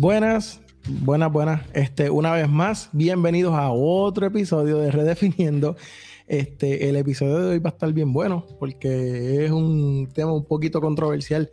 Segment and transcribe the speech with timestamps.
[0.00, 1.62] Buenas, buenas, buenas.
[1.72, 5.74] Este, una vez más, bienvenidos a otro episodio de Redefiniendo.
[6.28, 10.44] Este, el episodio de hoy va a estar bien bueno porque es un tema un
[10.44, 11.50] poquito controversial.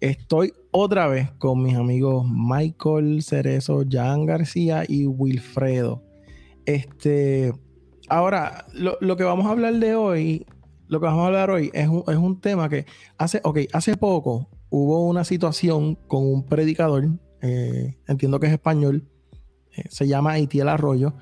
[0.00, 6.02] Estoy otra vez con mis amigos Michael Cerezo, Jan García y Wilfredo.
[6.64, 7.52] Este,
[8.08, 10.46] ahora, lo, que vamos a hablar de hoy,
[10.88, 12.86] lo que vamos a hablar hoy es un, es un tema que
[13.18, 17.10] hace, ok, hace poco hubo una situación con un predicador
[17.44, 19.06] eh, entiendo que es español,
[19.76, 21.14] eh, se llama Haitiel Arroyo,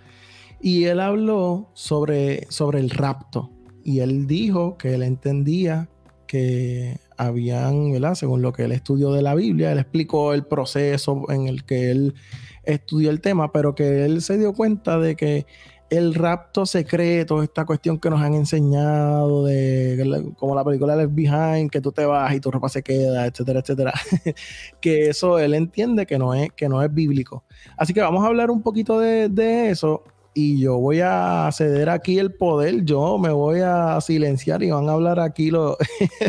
[0.61, 3.51] y él habló sobre, sobre el rapto.
[3.83, 5.89] Y él dijo que él entendía
[6.29, 8.15] que habían.
[8.15, 11.91] Según lo que él estudió de la Biblia, él explicó el proceso en el que
[11.91, 12.15] él
[12.63, 15.47] estudió el tema, pero que él se dio cuenta de que
[15.93, 21.71] el rapto secreto, esta cuestión que nos han enseñado de como la película Left Behind,
[21.71, 23.93] que tú te vas y tu ropa se queda, etcétera, etcétera,
[24.81, 27.45] que eso él entiende que no es, que no es bíblico.
[27.77, 30.03] Así que vamos a hablar un poquito de, eso
[30.33, 34.89] y yo voy a ceder aquí el poder, yo me voy a silenciar y van
[34.89, 35.77] a hablar aquí los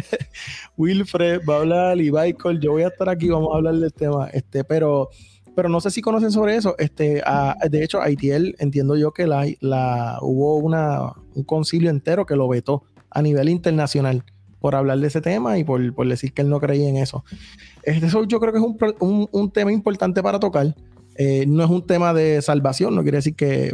[0.77, 3.93] Wilfred, va a hablar y Michael, yo voy a estar aquí, vamos a hablar del
[3.93, 5.09] tema, este, pero
[5.55, 6.75] pero no sé si conocen sobre eso.
[6.77, 7.21] Este,
[7.69, 12.47] de hecho, Haitiel, entiendo yo que la, la, hubo una, un concilio entero que lo
[12.47, 14.23] vetó a nivel internacional
[14.59, 17.23] por hablar de ese tema y por, por decir que él no creía en eso.
[17.83, 20.75] Este, eso yo creo que es un, un, un tema importante para tocar.
[21.15, 23.73] Eh, no es un tema de salvación, no quiere decir que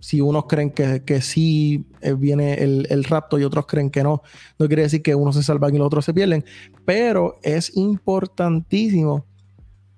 [0.00, 4.02] si unos creen que, que sí eh, viene el, el, rapto y otros creen que
[4.02, 4.22] no,
[4.58, 6.44] no quiere decir que unos se salvan y los otros se pierden,
[6.84, 9.26] pero es importantísimo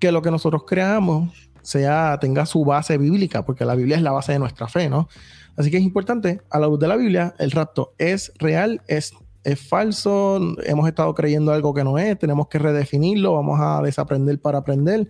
[0.03, 1.31] que lo que nosotros creamos
[1.63, 5.09] sea, tenga su base bíblica, porque la Biblia es la base de nuestra fe, ¿no?
[5.57, 9.15] Así que es importante, a la luz de la Biblia, el rapto es real, es,
[9.45, 14.41] es falso, hemos estado creyendo algo que no es, tenemos que redefinirlo, vamos a desaprender
[14.41, 15.07] para aprender.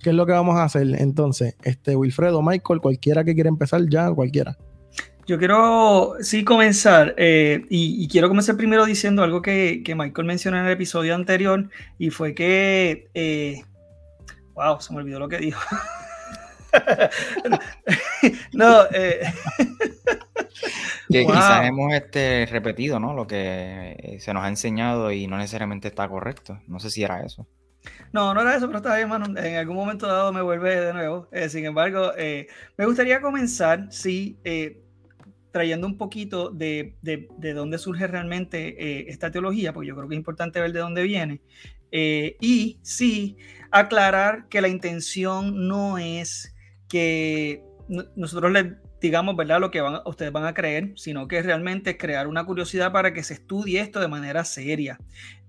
[0.00, 0.94] ¿Qué es lo que vamos a hacer?
[1.00, 4.56] Entonces, este Wilfredo, Michael, cualquiera que quiera empezar ya, cualquiera.
[5.26, 10.56] Yo quiero, sí, comenzar, eh, y, quiero comenzar primero diciendo algo que, que, Michael mencionó
[10.60, 11.68] en el episodio anterior,
[11.98, 13.64] y fue que eh,
[14.56, 15.60] Wow, se me olvidó lo que dijo.
[18.52, 19.20] no, eh.
[21.10, 23.12] que quizás hemos este, repetido, ¿no?
[23.12, 26.58] Lo que eh, se nos ha enseñado y no necesariamente está correcto.
[26.68, 27.46] No sé si era eso.
[28.12, 29.38] No, no era eso, pero está bien, hermano.
[29.38, 31.28] En algún momento dado me vuelve de nuevo.
[31.32, 34.38] Eh, sin embargo, me gustaría comenzar, sí,
[35.52, 40.14] trayendo un poquito de, de, de, dónde surge realmente esta teología, porque yo creo que
[40.14, 41.42] es importante ver de dónde viene.
[41.92, 43.36] y sí,
[43.70, 46.54] aclarar que la intención no es
[46.88, 47.62] que
[48.16, 48.66] nosotros les
[49.00, 49.60] digamos, ¿verdad?
[49.60, 53.22] Lo que van, ustedes van a creer, sino que realmente crear una curiosidad para que
[53.22, 54.98] se estudie esto de manera seria.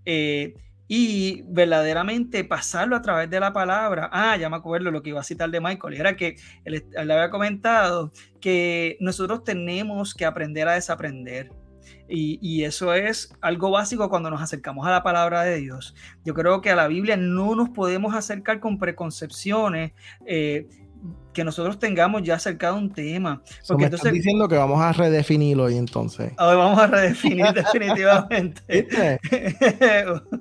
[0.06, 0.54] Eh,
[0.88, 4.10] y verdaderamente pasarlo a través de la palabra.
[4.12, 7.12] Ah, ya me acuerdo lo que iba a citar de Michael, era que él, él
[7.12, 11.52] había comentado que nosotros tenemos que aprender a desaprender.
[12.10, 15.96] Y, eso es algo básico cuando nos acercamos a la palabra de Dios.
[16.24, 19.92] Yo creo que a la Biblia no nos podemos acercar con preconcepciones.
[20.26, 20.68] Eh,
[21.34, 23.44] que nosotros tengamos ya acercado un tema.
[23.68, 26.32] Porque entonces diciendo que vamos a redefinirlo hoy entonces.
[26.40, 28.62] Hoy vamos a redefinir definitivamente.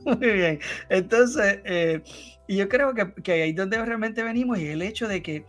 [0.04, 0.58] Muy bien.
[0.88, 2.02] Entonces, eh,
[2.48, 5.44] yo creo que, que ahí es donde realmente venimos y el hecho de que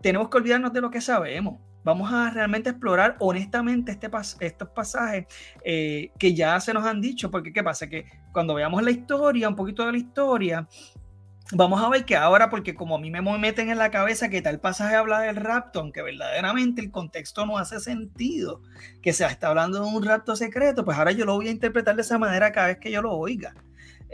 [0.00, 4.10] tenemos que olvidarnos de lo que sabemos vamos a realmente explorar honestamente este
[4.40, 5.26] estos pasajes
[5.64, 7.88] eh, que ya se nos han dicho, porque ¿qué pasa?
[7.88, 10.68] Que cuando veamos la historia, un poquito de la historia,
[11.52, 14.42] vamos a ver que ahora, porque como a mí me meten en la cabeza que
[14.42, 18.62] tal pasaje habla del rapto, aunque verdaderamente el contexto no hace sentido,
[19.00, 21.96] que se está hablando de un rapto secreto, pues ahora yo lo voy a interpretar
[21.96, 23.54] de esa manera cada vez que yo lo oiga.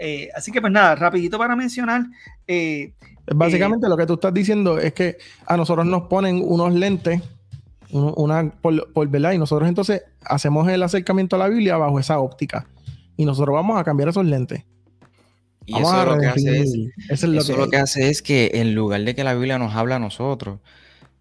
[0.00, 2.04] Eh, así que pues nada, rapidito para mencionar.
[2.46, 2.92] Eh,
[3.34, 7.20] Básicamente lo que tú estás diciendo es que a nosotros nos ponen unos lentes
[7.90, 9.32] una por, por, ¿verdad?
[9.32, 12.66] Y nosotros entonces hacemos el acercamiento a la Biblia bajo esa óptica.
[13.16, 14.64] Y nosotros vamos a cambiar esos lentes.
[15.66, 19.22] Y eso, lo que, hace es, lo, que, hace es que en lugar de que
[19.22, 20.60] la Biblia nos habla a nosotros,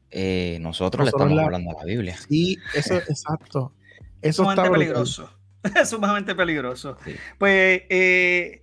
[0.09, 2.15] eh, nosotros, le estamos hablando a la Biblia.
[2.29, 3.73] Sí, eso, exacto.
[4.21, 5.29] Eso es sumamente peligroso.
[5.75, 6.97] Es sumamente peligroso.
[7.37, 8.61] Pues eh,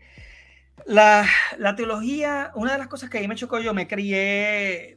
[0.86, 1.26] la,
[1.58, 4.96] la, teología, una de las cosas que ahí me chocó, yo me crié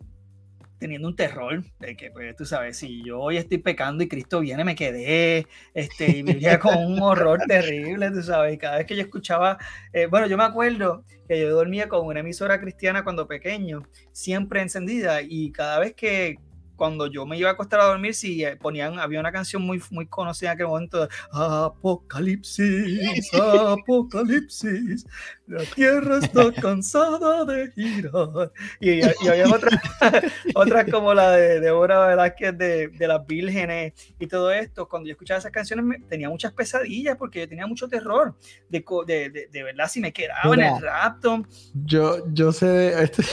[0.79, 4.39] teniendo un terror de que, pues, tú sabes, si yo hoy estoy pecando y Cristo
[4.39, 8.85] viene, me quedé, este, y vivía con un horror terrible, tú sabes, y cada vez
[8.85, 9.57] que yo escuchaba,
[9.93, 14.61] eh, bueno, yo me acuerdo que yo dormía con una emisora cristiana cuando pequeño, siempre
[14.61, 16.37] encendida, y cada vez que
[16.77, 19.81] cuando yo me iba a acostar a dormir, si eh, ponían, había una canción muy,
[19.89, 25.05] muy conocida en aquel momento, Apocalipsis, Apocalipsis,
[25.47, 28.51] la tierra está cansada de girar.
[28.79, 29.79] Y, había otras
[30.55, 34.87] otra como la de Débora Velázquez de, de, las vírgenes y todo esto.
[34.87, 38.35] Cuando yo escuchaba esas canciones tenía muchas pesadillas porque yo tenía mucho terror
[38.69, 41.43] de, de, de, verdad si me quedaba en el rapto.
[41.85, 43.23] Yo, yo sé de, este,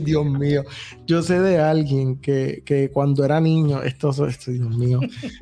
[0.00, 0.64] Dios mío,
[1.06, 5.00] yo sé de alguien que, que cuando era niño, esto, esto, Dios mío,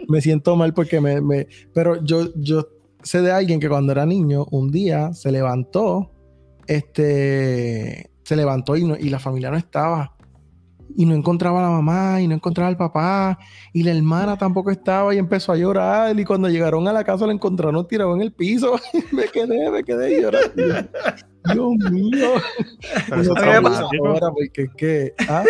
[0.08, 2.68] me siento mal porque me, me, pero yo, yo
[3.02, 6.10] sé de alguien que cuando era niño, un día se levantó
[6.66, 10.12] este, se levantó y, y la familia no estaba.
[10.98, 13.38] Y no encontraba a la mamá y no encontraba al papá
[13.72, 17.26] y la hermana tampoco estaba y empezó a llorar y cuando llegaron a la casa
[17.26, 18.80] la encontraron tirado en el piso
[19.12, 20.88] me quedé, me quedé llorando.
[21.52, 22.36] Dios mío.
[23.18, 24.14] eso es traumático.
[25.28, 25.44] ¿ah?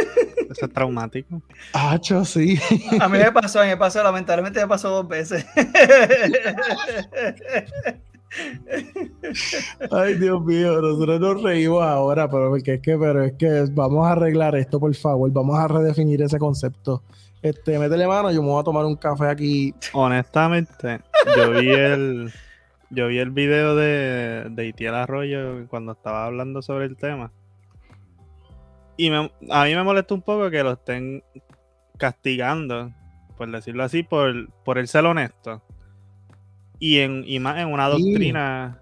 [0.50, 1.40] Eso es traumático.
[1.72, 2.58] Hacho, sí.
[3.00, 5.46] A mí me pasó, a mí me pasó, lamentablemente me pasó dos veces.
[9.90, 14.12] Ay, Dios mío, nosotros nos reímos ahora, pero es que, pero es que vamos a
[14.12, 17.02] arreglar esto, por favor, vamos a redefinir ese concepto.
[17.42, 19.74] Este, métele mano, yo me voy a tomar un café aquí.
[19.92, 21.00] Honestamente,
[21.36, 22.32] yo vi el,
[22.90, 27.30] yo vi el video de, de Itiel Arroyo cuando estaba hablando sobre el tema.
[28.96, 31.22] Y a mí me molesta un poco que lo estén
[31.98, 32.90] castigando,
[33.36, 35.62] por decirlo así, por, por el ser honesto
[36.78, 38.80] y, en, y más en una doctrina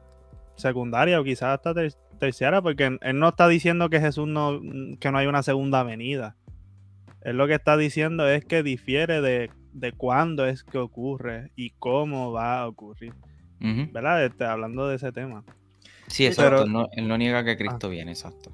[0.57, 1.75] secundaria o quizás hasta
[2.19, 4.61] terciaria, porque él no está diciendo que Jesús no,
[5.01, 6.37] que no hay una segunda venida.
[7.23, 11.71] Él lo que está diciendo es que difiere de, de cuándo es que ocurre y
[11.79, 13.15] cómo va a ocurrir.
[13.61, 14.27] ¿Verdad?
[14.27, 15.43] Este, hablando de ese tema.
[16.09, 16.65] Sí, exacto.
[16.93, 17.91] él no niega que Cristo ah.
[17.91, 18.53] viene, exacto.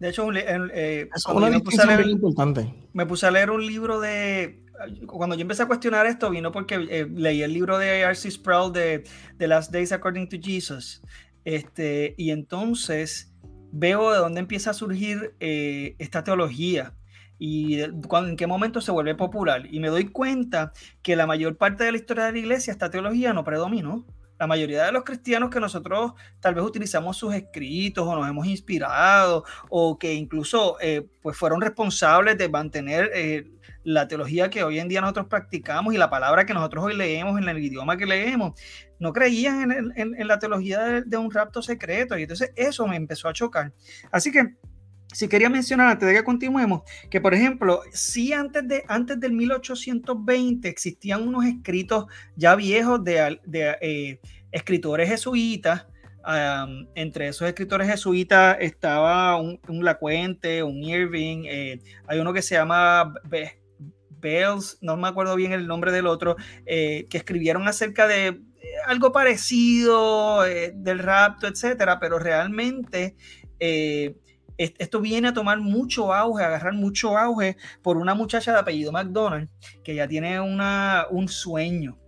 [0.00, 2.74] De hecho, eh, es una me puse, a importante.
[2.94, 4.62] me puse a leer un libro de
[5.06, 8.30] cuando yo empecé a cuestionar esto, vino porque eh, leí el libro de R.C.
[8.30, 9.04] Sproul de
[9.38, 11.02] The Last Days According to Jesus.
[11.44, 13.32] Este, y entonces
[13.72, 16.94] veo de dónde empieza a surgir eh, esta teología
[17.38, 19.66] y en qué momento se vuelve popular.
[19.70, 20.72] Y me doy cuenta
[21.02, 24.06] que la mayor parte de la historia de la iglesia, esta teología no predominó.
[24.38, 28.46] La mayoría de los cristianos que nosotros tal vez utilizamos sus escritos o nos hemos
[28.46, 33.10] inspirado o que incluso eh, pues fueron responsables de mantener
[33.92, 37.38] la teología que hoy en día nosotros practicamos y la palabra que nosotros hoy leemos
[37.40, 38.52] en el idioma que leemos,
[38.98, 42.16] no creían en, la teología de, un rapto secreto.
[42.16, 43.72] Y entonces eso me empezó a chocar.
[44.12, 44.54] Así que
[45.12, 49.32] si quería mencionar antes de que continuemos, que por ejemplo, si antes, de, antes del
[49.32, 52.04] 1820 existían unos escritos
[52.36, 53.40] ya viejos de,
[53.80, 54.20] eh,
[54.52, 55.86] escritores jesuitas,
[56.94, 63.14] entre esos escritores jesuitas estaba un, Lacuente, un Irving, eh, hay uno que se llama
[64.20, 66.36] Bells, no me acuerdo bien el nombre del otro,
[66.66, 68.38] eh, que escribieron acerca de eh,
[68.86, 73.16] algo parecido eh, del rapto, etcétera, pero realmente
[74.56, 78.92] esto viene a tomar mucho auge, a agarrar mucho auge por una muchacha de apellido
[78.92, 79.48] McDonald
[79.84, 81.98] que ya tiene una, un sueño.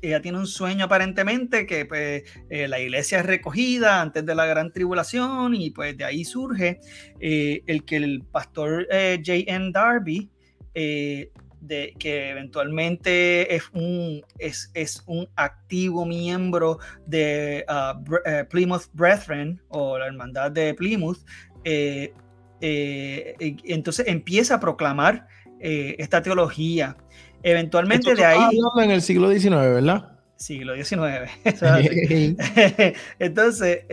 [0.00, 4.72] Ella tiene un sueño aparentemente que pues, la iglesia es recogida antes de la gran
[4.72, 6.78] tribulación y pues de ahí surge
[7.18, 9.72] el que el pastor J.N.
[9.72, 10.30] Darby
[10.74, 11.30] eh,
[11.60, 19.60] de, que eventualmente es un, es, es un activo miembro de uh, eh, Plymouth Brethren
[19.68, 21.18] o la hermandad de Plymouth,
[21.64, 22.12] eh,
[22.60, 25.26] entonces empieza a proclamar
[25.60, 26.96] esta teología.
[27.44, 28.40] Eventualmente de ahí...
[28.80, 30.18] En el siglo XIX, ¿verdad?
[30.36, 31.30] Siglo XIX.
[33.18, 33.84] entonces,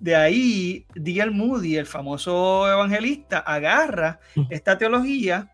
[0.00, 1.30] de ahí, D.L.
[1.30, 5.50] Moody, el famoso evangelista, agarra esta teología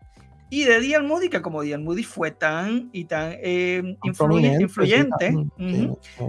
[0.53, 5.33] y de Dian Moody, que como Dian Moody fue tan y tan eh, influyente,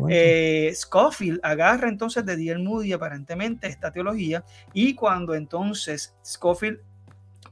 [0.09, 6.79] eh, Scofield agarra entonces de Dian Moody aparentemente esta teología y cuando entonces Scofield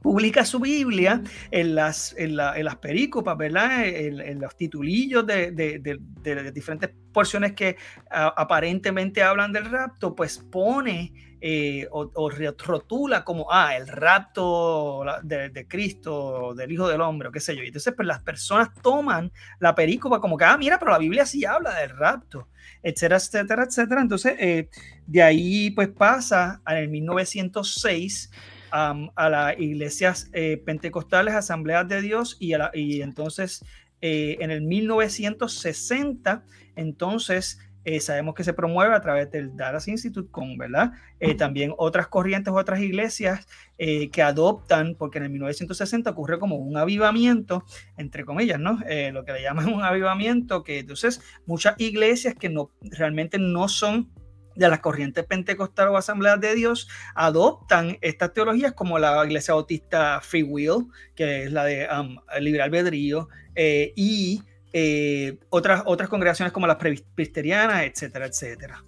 [0.01, 3.85] publica su Biblia en las, en, las perícopas, ¿verdad?
[3.85, 7.77] En, los titulillos de, de, diferentes porciones que
[8.09, 16.53] aparentemente hablan del rapto, pues pone eh, o, rotula como, ah, el rapto de, Cristo,
[16.55, 17.63] del Hijo del Hombre, o qué sé yo.
[17.63, 21.25] Y entonces, pues las personas toman la perícopa como que, ah, mira, pero la Biblia
[21.25, 22.47] sí habla del rapto,
[22.81, 24.01] etcétera, etcétera, etcétera.
[24.01, 24.69] Entonces, eh,
[25.05, 28.31] de ahí, pues pasa en el 1906
[28.71, 33.65] a las iglesias eh, pentecostales, asambleas de Dios, y, y entonces
[33.99, 36.45] en el 1960,
[36.77, 40.91] entonces eh, sabemos que se promueve a través del Dallas Institute con, ¿verdad?
[41.19, 43.45] Eh, también otras corrientes, otras iglesias
[43.77, 47.65] eh, que adoptan, porque en el 1960 ocurre como un avivamiento,
[47.97, 48.79] entre comillas, ¿no?
[49.11, 54.11] lo que le llaman un avivamiento, que entonces muchas iglesias que no, realmente no son
[54.55, 60.21] de las corrientes pentecostal o asambleas de Dios adoptan estas teologías como la iglesia bautista
[60.21, 66.67] Free Will, que es la de um, libre albedrío, y eh, otras, otras congregaciones como
[66.67, 68.83] las presbiterianas, etcétera, etcétera.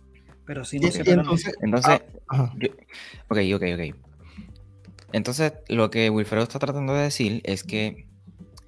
[0.46, 2.51] Pero si no se entonces, entonces ah,
[3.30, 3.96] ok, ok, ok.
[5.12, 8.08] Entonces, lo que Wilfredo está tratando de decir es que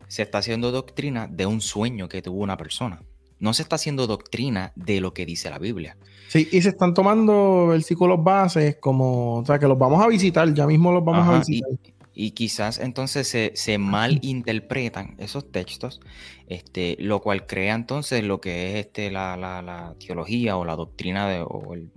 [0.08, 3.02] se está haciendo doctrina de un sueño que tuvo una persona.
[3.40, 5.98] No se está haciendo doctrina de lo que dice la Biblia.
[6.28, 10.54] Sí, y se están tomando versículos bases como, o sea, que los vamos a visitar,
[10.54, 11.70] ya mismo los vamos a visitar.
[11.72, 11.92] Y
[12.32, 16.00] quizás entonces se, se malinterpretan esos textos,
[16.48, 21.28] este, lo cual crea entonces lo que es este, la, la, teología o la doctrina
[21.30, 21.92] de, o el,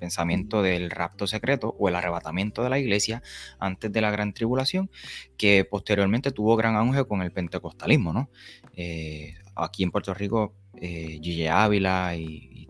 [0.00, 3.22] pensamiento del rapto secreto o el arrebatamiento de la iglesia
[3.60, 4.90] antes de la gran tribulación,
[5.36, 8.30] que posteriormente tuvo gran auge con el pentecostalismo, ¿no?
[8.74, 12.66] Eh, aquí en Puerto Rico, eh, Gille Ávila y,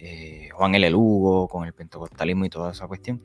[0.00, 0.90] eh, Juan L.
[0.90, 3.20] Lugo con el pentecostalismo y toda esa cuestión.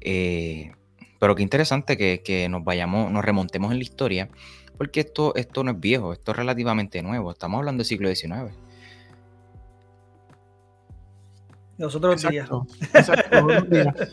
[0.00, 0.72] Eh,
[1.18, 4.28] pero qué interesante que, nos vayamos, nos remontemos en la historia,
[4.76, 7.30] porque esto, esto no es viejo, esto es relativamente nuevo.
[7.30, 8.52] Estamos hablando del siglo XIX.
[11.78, 12.48] Nosotros días.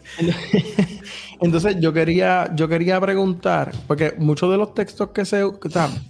[1.39, 5.57] Entonces yo quería, yo quería preguntar, porque muchos de los textos que se, o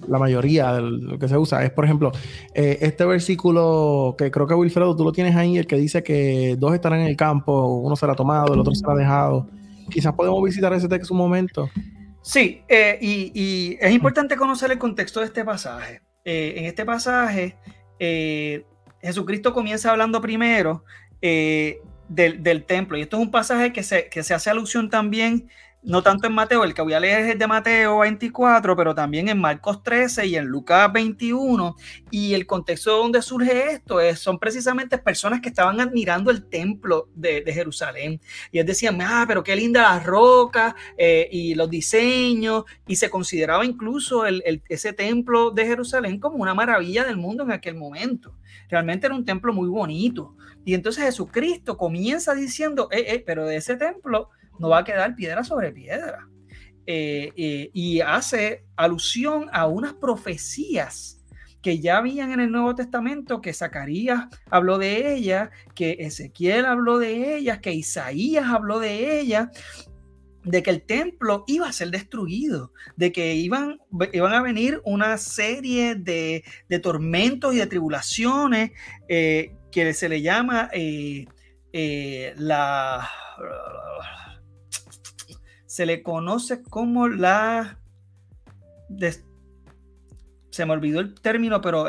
[0.07, 2.11] la mayoría de lo que se usa es, por ejemplo,
[2.55, 6.55] eh, este versículo que creo que Wilfredo tú lo tienes ahí, el que dice que
[6.57, 9.47] dos estarán en el campo, uno será tomado, el otro será dejado.
[9.89, 11.69] Quizás podemos visitar ese texto un momento.
[12.21, 16.01] Sí, eh, y, es importante conocer el contexto de este pasaje.
[16.23, 17.57] Eh, en este pasaje,
[17.99, 18.65] eh,
[19.01, 20.83] Jesucristo comienza hablando primero
[21.21, 25.49] del, templo, y esto es un pasaje que se, que se hace alusión también
[25.83, 29.27] no tanto en Mateo, el que voy a leer es de Mateo 24, pero también
[29.27, 31.75] en Marcos 13 y en Lucas 21.
[32.09, 37.09] Y el contexto donde surge esto es, son precisamente personas que estaban admirando el templo
[37.15, 38.21] de, Jerusalén.
[38.51, 42.63] Y ellos decían, ah, pero qué linda las rocas eh, y los diseños.
[42.87, 47.75] Y se consideraba incluso ese templo de Jerusalén como una maravilla del mundo en aquel
[47.75, 48.35] momento.
[48.69, 50.35] Realmente era un templo muy bonito.
[50.63, 55.15] Y entonces Jesucristo comienza diciendo, eh, eh, pero de ese templo no va a quedar
[55.15, 56.27] piedra sobre piedra.
[56.85, 61.23] Eh, eh, y hace alusión a unas profecías
[61.61, 66.99] que ya habían en el Nuevo Testamento, que Zacarías habló de ellas, que Ezequiel habló
[66.99, 69.47] de ellas, que Isaías habló de ellas,
[70.43, 73.79] de que el templo iba a ser destruido, de que iban,
[74.11, 76.43] iban a venir una serie de,
[76.81, 78.71] tormentos y de tribulaciones
[79.07, 80.69] eh, que se le llama
[82.35, 83.09] la
[85.73, 87.79] se le conoce como la...
[90.51, 91.87] se me olvidó el término, pero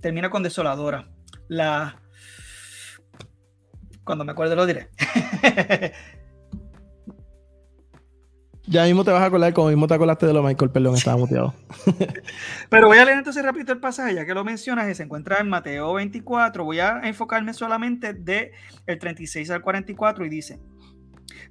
[0.00, 1.06] termina con desoladora.
[1.46, 2.00] La...
[4.04, 4.88] Cuando me acuerde lo diré.
[8.66, 11.16] Ya mismo te vas a acordar, como mismo te acordaste de lo Michael, perdón, estaba
[11.16, 11.52] muteado.
[12.70, 15.38] Pero voy a leer entonces rápido el pasaje, ya que lo mencionas, y se encuentra
[15.40, 16.62] en Mateo 24.
[16.62, 18.52] Voy a enfocarme solamente de
[18.86, 20.60] el 36 al 44 y dice,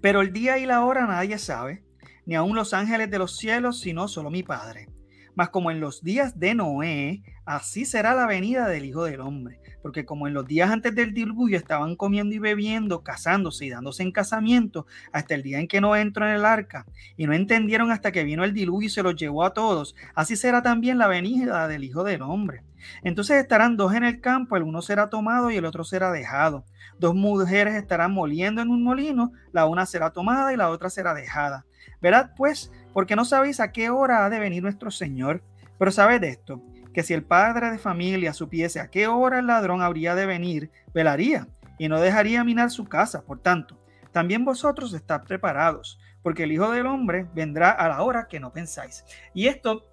[0.01, 1.83] pero el día y la hora nadie sabe,
[2.25, 4.88] ni aun los ángeles de los cielos, sino solo mi Padre.
[5.36, 9.62] Mas como en los días de Noé, así será la venida del Hijo del Hombre.
[9.81, 14.03] Porque como en los días antes del diluvio estaban comiendo y bebiendo, casándose y dándose
[14.03, 17.91] en casamiento, hasta el día en que no entró en el arca, y no entendieron
[17.91, 21.07] hasta que vino el diluvio y se los llevó a todos, así será también la
[21.07, 22.63] venida del Hijo del Hombre.
[23.03, 26.65] Entonces estarán dos en el campo, el uno será tomado y el otro será dejado.
[26.99, 31.13] Dos mujeres estarán moliendo en un molino, la una será tomada y la otra será
[31.13, 31.65] dejada.
[32.01, 35.41] Verad pues, porque no sabéis a qué hora ha de venir nuestro Señor.
[35.77, 36.61] Pero sabed esto,
[36.93, 40.71] que si el padre de familia supiese a qué hora el ladrón habría de venir,
[40.93, 43.21] velaría y no dejaría minar su casa.
[43.21, 43.79] Por tanto,
[44.11, 48.51] también vosotros estad preparados, porque el Hijo del Hombre vendrá a la hora que no
[48.51, 49.05] pensáis.
[49.33, 49.85] Y esto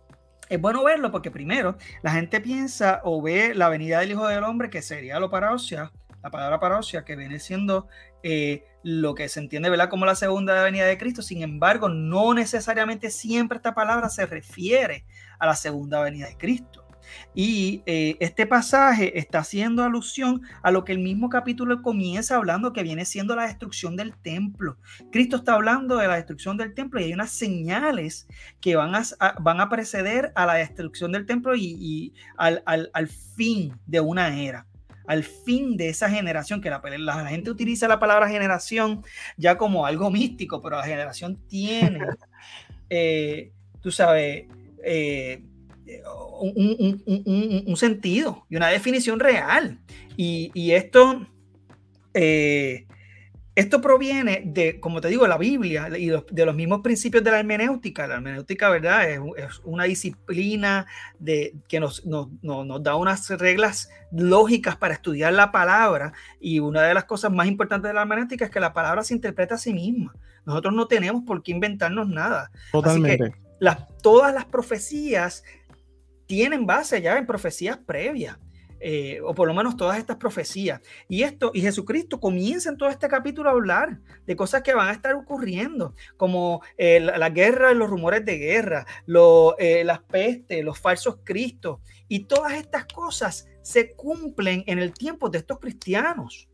[0.48, 4.42] es bueno verlo porque primero la gente piensa o ve la venida del Hijo del
[4.42, 5.92] Hombre, que sería lo parousia,
[6.26, 7.86] la palabra parousia, que viene siendo
[8.24, 9.88] eh, lo que se entiende ¿verdad?
[9.88, 11.22] como la segunda venida de Cristo.
[11.22, 15.04] Sin embargo, no necesariamente siempre esta palabra se refiere
[15.38, 16.84] a la segunda venida de Cristo.
[17.32, 22.72] Y eh, este pasaje está haciendo alusión a lo que el mismo capítulo comienza hablando,
[22.72, 24.78] que viene siendo la destrucción del templo.
[25.12, 28.26] Cristo está hablando de la destrucción del templo y hay unas señales
[28.60, 29.04] que van a,
[29.38, 34.66] van a preceder a la destrucción del templo y, al, al fin de una era.
[35.06, 39.04] Al fin de esa generación, que la, la, gente utiliza la palabra generación
[39.36, 42.00] ya como algo místico, pero la generación tiene,
[42.90, 44.46] eh, tú sabes,
[44.84, 45.42] eh,
[46.40, 49.80] un, sentido y una definición real.
[50.16, 51.26] Y, esto...
[52.14, 52.85] Eh,
[53.56, 57.38] esto proviene de, como te digo, la Biblia y de los mismos principios de la
[57.38, 58.06] hermenéutica.
[58.06, 59.10] La hermenéutica, ¿verdad?
[59.10, 59.18] Es,
[59.64, 60.86] una disciplina
[61.18, 66.12] de, que nos, nos, da unas reglas lógicas para estudiar la palabra.
[66.38, 69.14] Y una de las cosas más importantes de la hermenéutica es que la palabra se
[69.14, 70.14] interpreta a sí misma.
[70.44, 72.50] Nosotros no tenemos por qué inventarnos nada.
[72.72, 73.24] Totalmente.
[73.24, 75.44] Así que las, todas las profecías
[76.26, 78.36] tienen base ya en profecías previas.
[78.78, 80.80] Eh, o por lo menos todas estas profecías.
[81.08, 84.88] Y esto, y Jesucristo comienza en todo este capítulo a hablar de cosas que van
[84.88, 90.00] a estar ocurriendo, como eh, la, guerra y los rumores de guerra, lo, eh, las
[90.00, 91.78] pestes, los falsos cristos,
[92.08, 96.48] y todas estas cosas se cumplen en el tiempo de estos cristianos.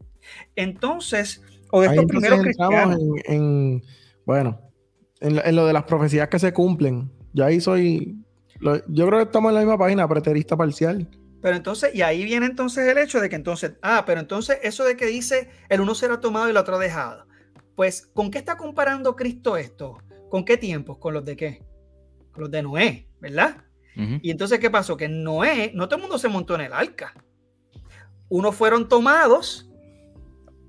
[0.55, 2.99] Entonces, o de estos primeros cristianos.
[3.25, 3.83] En,
[4.25, 4.61] bueno,
[5.21, 7.11] en, lo de las profecías que se cumplen.
[7.33, 8.17] Yo ahí soy,
[8.61, 11.09] yo creo que estamos en la misma página, preterista parcial.
[11.43, 14.85] Pero entonces, y ahí viene entonces el hecho de que entonces, ah, pero entonces eso
[14.85, 17.27] de que dice el uno será tomado y el otro dejado.
[17.75, 19.99] Pues, ¿con qué está comparando Cristo esto?
[20.31, 20.99] ¿Con qué tiempos?
[20.99, 21.63] ¿Con los de qué?
[22.31, 23.57] Con los de Noé, ¿verdad?
[23.95, 24.97] Y entonces, ¿qué pasó?
[24.97, 27.13] Que Noé, no todo el mundo se montó en el arca.
[28.31, 29.69] Unos fueron tomados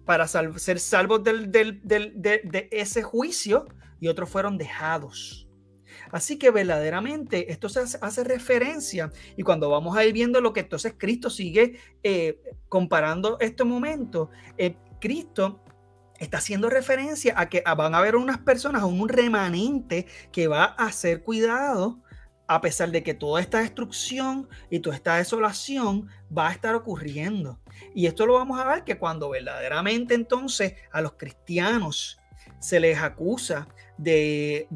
[0.06, 3.68] para ser salvos del, de ese juicio
[4.02, 5.43] y otros fueron dejados.
[6.14, 10.60] Así que verdaderamente esto se hace, referencia y cuando vamos a ir viendo lo que
[10.60, 12.40] entonces Cristo sigue eh,
[12.70, 14.30] comparando este momento,
[14.60, 15.64] eh, Cristo
[16.20, 20.92] está haciendo referencia a que van a haber unas personas, un remanente que va a
[20.92, 22.00] ser cuidado
[22.48, 27.60] a pesar de que toda esta destrucción y toda esta desolación va a estar ocurriendo.
[27.96, 32.20] Y esto lo vamos a ver que cuando verdaderamente entonces a los cristianos
[32.60, 34.68] se les acusa de,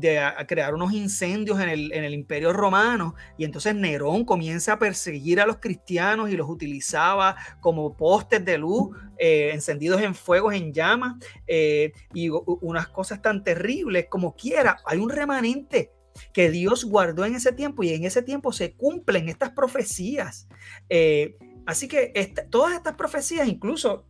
[0.48, 5.58] crear unos incendios en el, imperio romano y entonces Nerón comienza a perseguir a los
[5.58, 11.16] cristianos y los utilizaba como postes de luz eh, encendidos en fuegos, en llamas
[11.48, 14.78] eh, y unas cosas tan terribles como quiera.
[14.86, 15.92] Hay un remanente
[16.34, 20.48] que Dios guardó en ese tiempo y en ese tiempo se cumplen estas profecías.
[20.90, 22.14] Eh, así que
[22.50, 24.06] todas estas profecías, incluso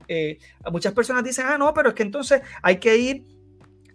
[0.71, 3.36] muchas personas dicen, ah, no, pero es que entonces hay que ir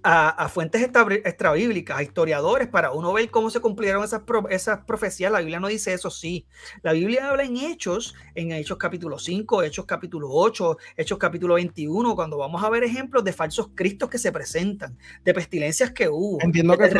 [0.02, 5.30] a, fuentes extrabíblicas, a historiadores, para uno ver cómo se cumplieron esas, esas profecías.
[5.30, 6.46] La Biblia no dice eso, sí.
[6.82, 12.14] La Biblia habla en Hechos, en Hechos capítulo 5, Hechos capítulo 8, Hechos capítulo 21,
[12.14, 16.38] cuando vamos a ver ejemplos de falsos cristos que se presentan, de pestilencias que hubo.
[16.40, 16.92] Entiendo que el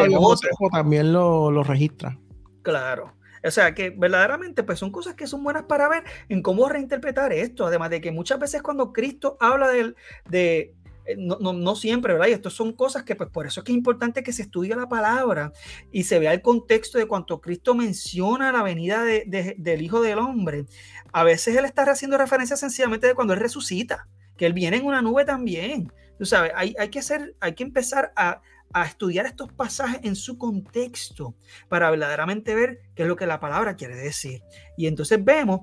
[0.73, 2.19] también lo, lo registra.
[2.63, 3.15] Claro.
[3.45, 7.33] O sea que verdaderamente pues son cosas que son buenas para ver en cómo reinterpretar
[7.33, 7.67] esto.
[7.67, 9.95] Además de que muchas veces cuando Cristo habla de,
[10.29, 12.29] de, eh, no, siempre, ¿verdad?
[12.29, 14.75] Y esto son cosas que, pues, por eso es que es importante que se estudie
[14.77, 15.53] la palabra
[15.91, 20.67] y se vea el contexto de cuanto Cristo menciona la venida del Hijo del Hombre.
[21.13, 24.87] A veces él está haciendo referencia sencillamente de cuando él resucita, que él viene en
[24.87, 25.93] una nube también.
[26.19, 28.41] Tú sabes, hay, hay que, hacer, hay que empezar a,
[28.73, 31.35] a estudiar estos pasajes en su contexto
[31.69, 34.43] para verdaderamente ver qué es lo que la palabra quiere decir.
[34.77, 35.63] Y entonces vemos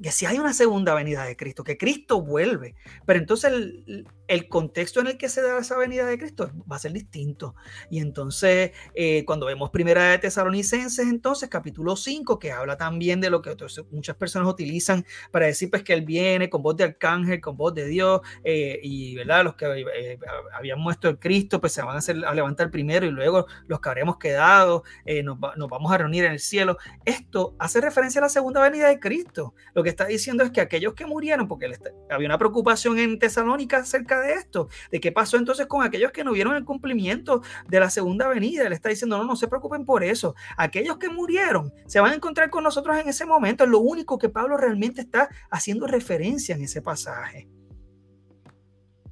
[0.00, 2.74] que si hay una segunda venida de Cristo, que Cristo vuelve,
[3.06, 6.76] pero entonces el, el contexto en el que se da esa venida de Cristo va
[6.76, 7.54] a ser distinto.
[7.90, 13.28] Y entonces, eh, cuando vemos Primera de Tesalonicenses, entonces capítulo 5, que habla también de
[13.28, 13.54] lo que
[13.90, 17.74] muchas personas utilizan para decir pues, que Él viene con voz de arcángel, con voz
[17.74, 19.44] de Dios, eh, y ¿verdad?
[19.44, 20.18] los que eh,
[20.54, 23.80] habían muerto el Cristo, pues se van a, hacer, a levantar primero y luego los
[23.80, 24.82] que habremos quedado,
[25.24, 26.78] nos, nos, vamos a reunir en el cielo.
[27.04, 29.54] Esto hace referencia a la segunda venida de Cristo.
[29.82, 31.70] Que está diciendo es que aquellos que murieron, porque
[32.10, 36.12] había una preocupación en Tesalónica acerca de de esto, de qué pasó entonces con aquellos
[36.12, 38.66] que no vieron el cumplimiento de la segunda venida.
[38.66, 40.34] Él está diciendo, no, no se preocupen por eso.
[40.56, 43.64] Aquellos que murieron se van a encontrar con nosotros en ese momento.
[43.64, 47.48] Es lo único que Pablo realmente está haciendo referencia en ese pasaje.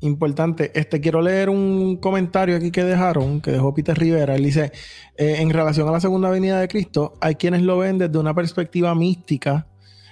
[0.02, 4.35] Importante, este quiero leer un comentario aquí que dejaron, que dejó Peter Rivera.
[4.35, 4.72] Él dice:
[5.18, 8.33] eh, En relación a la segunda venida de Cristo, hay quienes lo ven desde una
[8.33, 9.66] perspectiva mística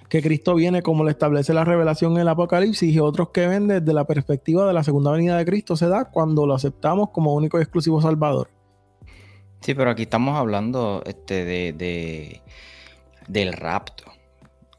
[0.08, 3.68] que Cristo viene como le establece la revelación en el Apocalipsis y otros que ven
[3.68, 7.34] desde la perspectiva de la segunda venida de Cristo se da cuando lo aceptamos como
[7.34, 8.50] único y exclusivo Salvador.
[9.60, 12.42] Sí, pero aquí estamos hablando este, de,
[13.26, 14.04] del rapto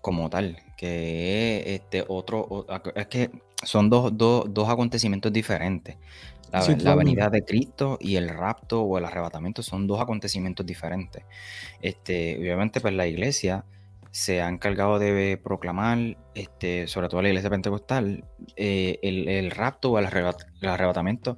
[0.01, 2.65] como tal, que es este otro,
[2.95, 3.29] es que
[3.63, 5.97] son dos, acontecimientos diferentes.
[6.51, 11.23] La, la, venida de Cristo y el rapto o el arrebatamiento son dos acontecimientos diferentes.
[11.79, 13.65] Este, obviamente, pues la iglesia
[14.11, 19.99] se ha encargado de proclamar, este, sobre todo la iglesia pentecostal, eh, el, rapto o
[19.99, 21.37] el, arrebatamiento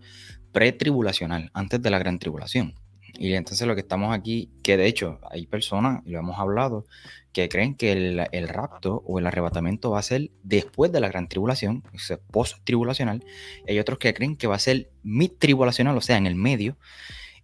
[0.51, 2.75] pretribulacional, antes de la gran tribulación.
[3.13, 6.85] Y entonces lo que estamos aquí, que de hecho hay personas, y lo hemos hablado,
[7.33, 11.27] que creen que el, rapto o el arrebatamiento va a ser después de la gran
[11.27, 13.23] tribulación, o sea, post-tribulacional.
[13.67, 16.77] Hay otros que creen que va a ser mid-tribulacional, o sea, en el medio.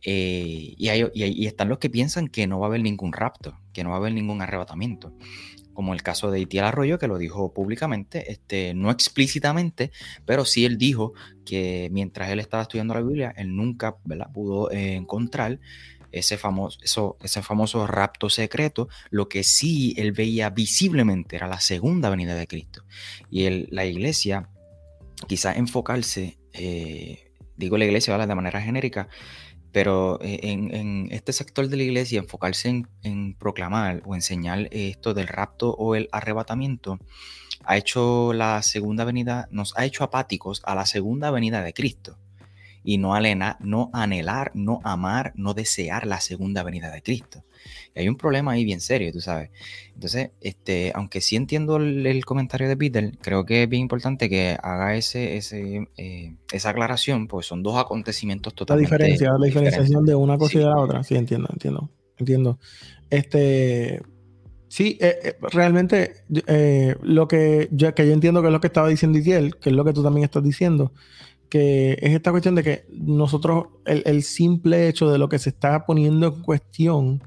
[0.04, 3.58] Eh, y, hay, y, están los que piensan que no va a haber ningún rapto,
[3.74, 5.14] que no va a haber ningún arrebatamiento.
[5.74, 9.92] Como el caso de Itiel Arroyo, que lo dijo públicamente, este, no explícitamente,
[10.26, 11.14] pero sí él dijo
[11.46, 15.60] que mientras él estaba estudiando la Biblia, él nunca pudo eh, encontrar
[16.12, 21.60] ese famoso, eso, ese famoso rapto secreto, lo que sí él veía visiblemente era la
[21.60, 22.84] segunda venida de Cristo.
[23.30, 24.50] Y la iglesia,
[25.28, 29.10] quizás enfocarse, eh, digo la iglesia de manera genérica,
[29.72, 35.28] pero eh, en, este sector de la iglesia, enfocarse en, proclamar o enseñar esto del
[35.28, 37.00] rapto o el arrebatamiento,
[37.64, 42.18] ha hecho la segunda venida, nos ha hecho apáticos a la segunda venida de Cristo
[42.84, 43.14] y no,
[43.60, 47.44] no anhelar, no amar, no desear la segunda venida de Cristo.
[47.96, 49.50] Y hay un problema ahí bien serio, tú sabes.
[49.94, 54.58] Entonces, este, aunque sí entiendo el, comentario de Peter, creo que es bien importante que
[54.62, 60.06] haga ese, ese eh, esa aclaración, pues son dos acontecimientos totalmente La diferencia, la diferenciación
[60.06, 61.04] de una cosa y de la otra.
[61.04, 62.60] Sí, entiendo, entiendo, entiendo.
[63.10, 64.02] Este,
[64.68, 66.24] sí, eh, eh, realmente
[67.02, 69.76] lo que yo, que yo entiendo que es lo que estaba diciendo Itiel, que es
[69.76, 70.92] lo que tú también estás diciendo,
[71.50, 75.86] que es esta cuestión de que nosotros, el, simple hecho de lo que se está
[75.86, 77.24] poniendo en cuestión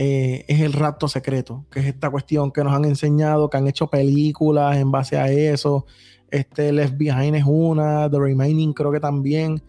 [0.00, 3.66] eh, es el rapto secreto, que es esta cuestión que nos han enseñado, que han
[3.66, 5.86] hecho películas en base a eso.
[6.30, 9.60] Este Left Behind es una, The Remaining creo que también.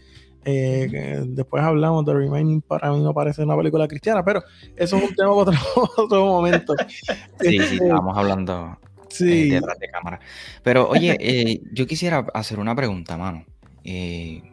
[0.46, 4.44] Eh, después hablamos de The Remaining, para mí no parece una película cristiana, pero
[4.76, 5.60] eso es un tema para
[5.98, 6.76] otro, momento.
[7.40, 8.78] Sí, sí, este, estábamos hablando
[9.10, 9.50] sí.
[9.50, 10.20] detrás de cámara.
[10.62, 13.46] Pero oye, eh, yo quisiera hacer una pregunta, mano.
[13.84, 14.44] Eh,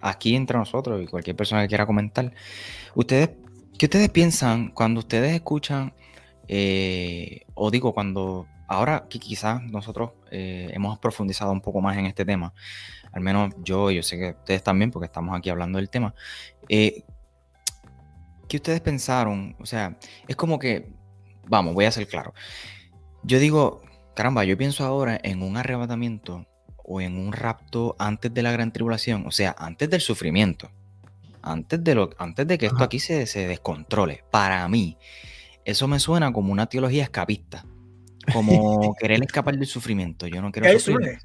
[0.00, 2.32] aquí entre nosotros y cualquier persona que quiera comentar,
[2.96, 3.30] ustedes,
[3.80, 5.94] ¿qué ustedes piensan cuando ustedes escuchan,
[6.48, 12.04] eh, o digo, cuando ahora que quizás nosotros eh, hemos profundizado un poco más en
[12.04, 12.52] este tema,
[13.10, 16.14] al menos yo, yo sé que ustedes también, porque estamos aquí hablando del tema,
[16.68, 17.04] ¿qué
[18.52, 19.56] ustedes pensaron?
[19.58, 19.96] O sea,
[20.28, 20.92] es como que,
[21.48, 22.34] vamos, voy a ser claro.
[23.22, 23.80] Yo digo,
[24.14, 28.74] caramba, yo pienso ahora en un arrebatamiento o en un rapto antes de la gran
[28.74, 30.70] tribulación, o sea, antes del sufrimiento,
[31.42, 34.96] antes de, lo, antes de que esto aquí se, se, descontrole, para mí,
[35.64, 37.64] eso me suena como una teología escapista,
[38.32, 40.26] como querer escapar del sufrimiento.
[40.26, 41.18] Yo no quiero de ahí Surge.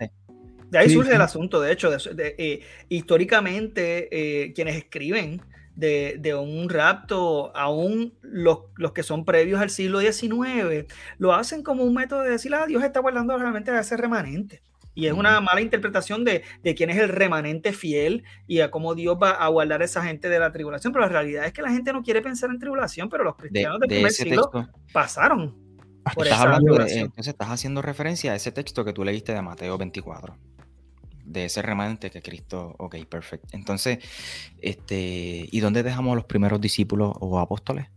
[0.69, 5.41] De ahí surge el asunto, de hecho, eh, históricamente eh, quienes escriben
[5.75, 10.86] de, de, un rapto, aún los, los, que son previos al siglo XIX,
[11.17, 14.63] lo hacen como un método de decir, ah, Dios está guardando realmente a ese remanente.
[14.95, 16.43] Y es una mala interpretación de,
[16.75, 20.29] quién es el remanente fiel y a cómo Dios va a guardar a esa gente
[20.29, 20.93] de la tribulación.
[20.93, 23.79] Pero la realidad es que la gente no quiere pensar en tribulación, pero los cristianos
[23.81, 24.49] del primer siglo
[24.93, 25.55] pasaron.
[26.13, 30.38] Por entonces estás haciendo referencia a ese texto que tú leíste de Mateo 24
[31.25, 33.47] de ese remanente que Cristo, ok, perfecto.
[33.51, 33.97] Entonces,
[34.62, 37.88] este, ¿y dónde dejamos a los primeros discípulos o apóstoles?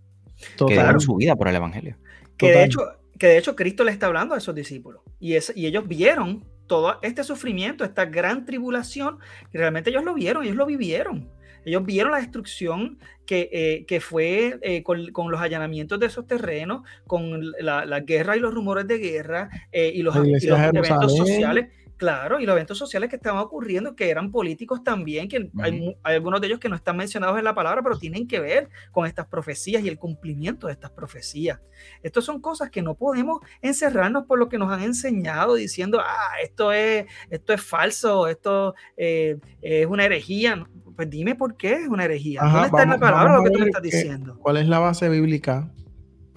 [0.56, 1.96] Que dieron su vida por el Evangelio.
[2.36, 2.80] Que de, hecho,
[3.18, 6.44] que de hecho Cristo le está hablando a esos discípulos y, es, y ellos vieron
[6.68, 9.18] todo este sufrimiento, esta gran tribulación,
[9.52, 11.28] realmente ellos lo vieron, ellos lo vivieron.
[11.64, 16.26] Ellos vieron la destrucción que, eh, que fue eh, con, con, los allanamientos de esos
[16.26, 20.58] terrenos, con la, la guerra y los rumores de guerra eh, y los, y los
[20.60, 25.50] eventos sociales Claro, y los eventos sociales que estaban ocurriendo, que eran políticos también, que
[25.60, 28.68] hay, algunos de ellos que no están mencionados en la palabra, pero tienen que ver
[28.92, 31.60] con estas profecías y el cumplimiento de estas profecías.
[32.00, 36.34] Estas son cosas que no podemos encerrarnos por lo que nos han enseñado, diciendo, ah,
[36.40, 40.68] esto es, esto es falso, esto eh, es una herejía.
[40.94, 42.42] Pues dime por qué es una herejía.
[42.42, 44.38] ¿Dónde está en la palabra lo que tú me estás diciendo?
[44.38, 45.68] ¿Cuál es la base bíblica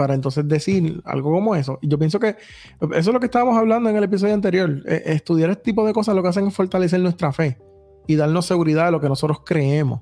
[0.02, 1.78] para entonces decir algo como eso.
[1.84, 4.82] Yo pienso que eso es lo que estábamos hablando en el episodio anterior.
[4.88, 7.60] E, estudiar este tipo de cosas lo que hacen es fortalecer nuestra fe
[8.08, 10.02] y darnos seguridad de lo que nosotros creemos.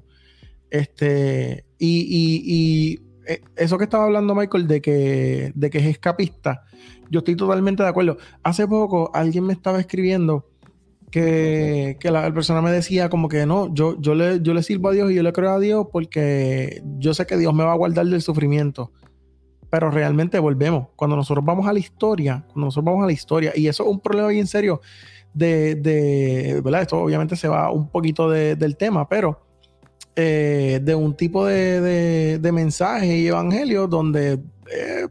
[0.69, 6.63] Este, y, e, eso que estaba hablando Michael de que, de que es escapista,
[7.11, 8.15] yo estoy totalmente de acuerdo.
[8.41, 10.47] Hace poco alguien me estaba escribiendo
[11.11, 14.93] que, la persona me decía como que no, yo, yo, le, yo le sirvo a
[14.93, 17.77] Dios y yo le creo a Dios porque yo sé que Dios me va a
[17.77, 18.93] guardar del sufrimiento
[19.69, 20.87] pero realmente volvemos.
[20.95, 23.89] Cuando nosotros vamos a la historia, cuando nosotros vamos a la historia, y eso es
[23.89, 24.81] un problema bien serio
[25.33, 26.81] de, de ¿verdad?
[26.83, 29.41] Esto obviamente se va un poquito del tema, pero
[30.15, 34.39] eh, de un tipo de, de, mensaje y evangelio donde
[34.71, 35.07] eh,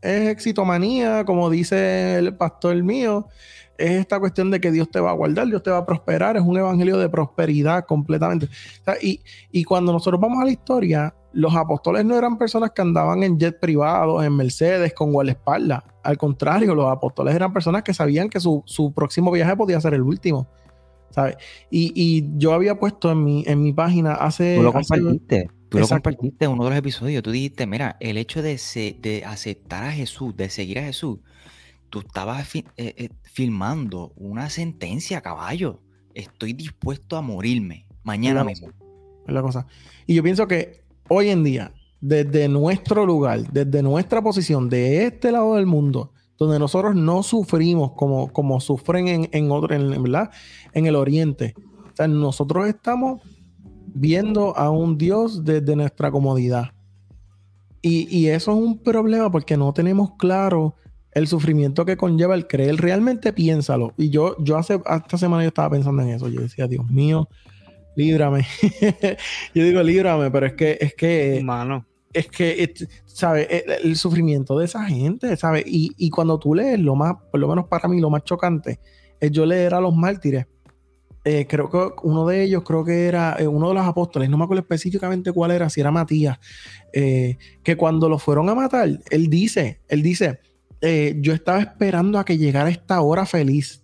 [0.00, 3.28] es exitomanía, como dice el pastor mío,
[3.78, 6.36] es esta cuestión de que Dios te va a guardar, Dios te va a prosperar,
[6.36, 8.48] es un evangelio de prosperidad completamente.
[9.00, 13.22] y, y, cuando nosotros vamos a la historia, los apóstoles no eran personas que andaban
[13.22, 15.82] en jet privados, en Mercedes, con guardaespaldas.
[16.02, 19.94] Al contrario, los apóstoles eran personas que sabían que su, su próximo viaje podía ser
[19.94, 20.48] el último.
[21.12, 21.36] ¿sabes?
[21.70, 24.56] Y, y, yo había puesto en mi, en mi página hace...
[24.56, 25.50] Tú lo compartiste.
[25.68, 27.22] Tú lo compartiste en uno de los episodios.
[27.22, 28.58] Tú dijiste, mira, el hecho de,
[29.00, 31.18] de aceptar a Jesús, de seguir a Jesús,
[31.92, 35.82] tú estabas eh, eh, filmando una sentencia, caballo.
[36.14, 38.68] Estoy dispuesto a morirme mañana mismo.
[39.26, 39.66] Es la cosa.
[40.06, 45.30] Y yo pienso que hoy en día, desde nuestro lugar, desde nuestra posición, de este
[45.30, 50.30] lado del mundo, donde nosotros no sufrimos como, como sufren en, en otro, en, ¿verdad?
[50.72, 51.54] En el oriente.
[51.92, 53.20] O sea, nosotros estamos
[53.94, 56.72] viendo a un Dios desde nuestra comodidad.
[57.82, 60.76] Y, y, eso es un problema porque no tenemos claro
[61.14, 62.76] el sufrimiento que conlleva el creer.
[62.76, 63.94] Realmente piénsalo.
[63.96, 66.28] Y yo, yo hace esta semana yo estaba pensando en eso.
[66.28, 67.28] Yo decía, Dios mío,
[67.96, 68.46] líbrame.
[69.54, 71.40] yo digo, líbrame, pero es que, es que.
[71.44, 71.86] Mano.
[72.12, 72.74] Es que,
[73.06, 73.48] ¿sabes?
[73.82, 75.64] El, sufrimiento de esa gente, ¿sabes?
[75.66, 78.80] Y, y, cuando tú lees lo más, por lo menos para mí, lo más chocante,
[79.18, 80.46] es yo leer a los mártires.
[81.24, 84.36] Eh, creo que uno de ellos, creo que era eh, uno de los apóstoles, no
[84.36, 86.38] me acuerdo específicamente cuál era, si era Matías,
[86.92, 90.40] eh, que cuando lo fueron a matar, él dice, él dice,
[90.82, 93.82] eh, yo estaba esperando a que llegara esta hora feliz.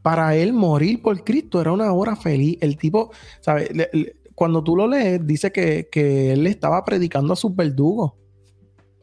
[0.00, 2.56] Para él morir por Cristo era una hora feliz.
[2.60, 3.70] El tipo, ¿sabes?
[4.34, 8.12] cuando tú lo lees, dice que, él estaba predicando a sus verdugos.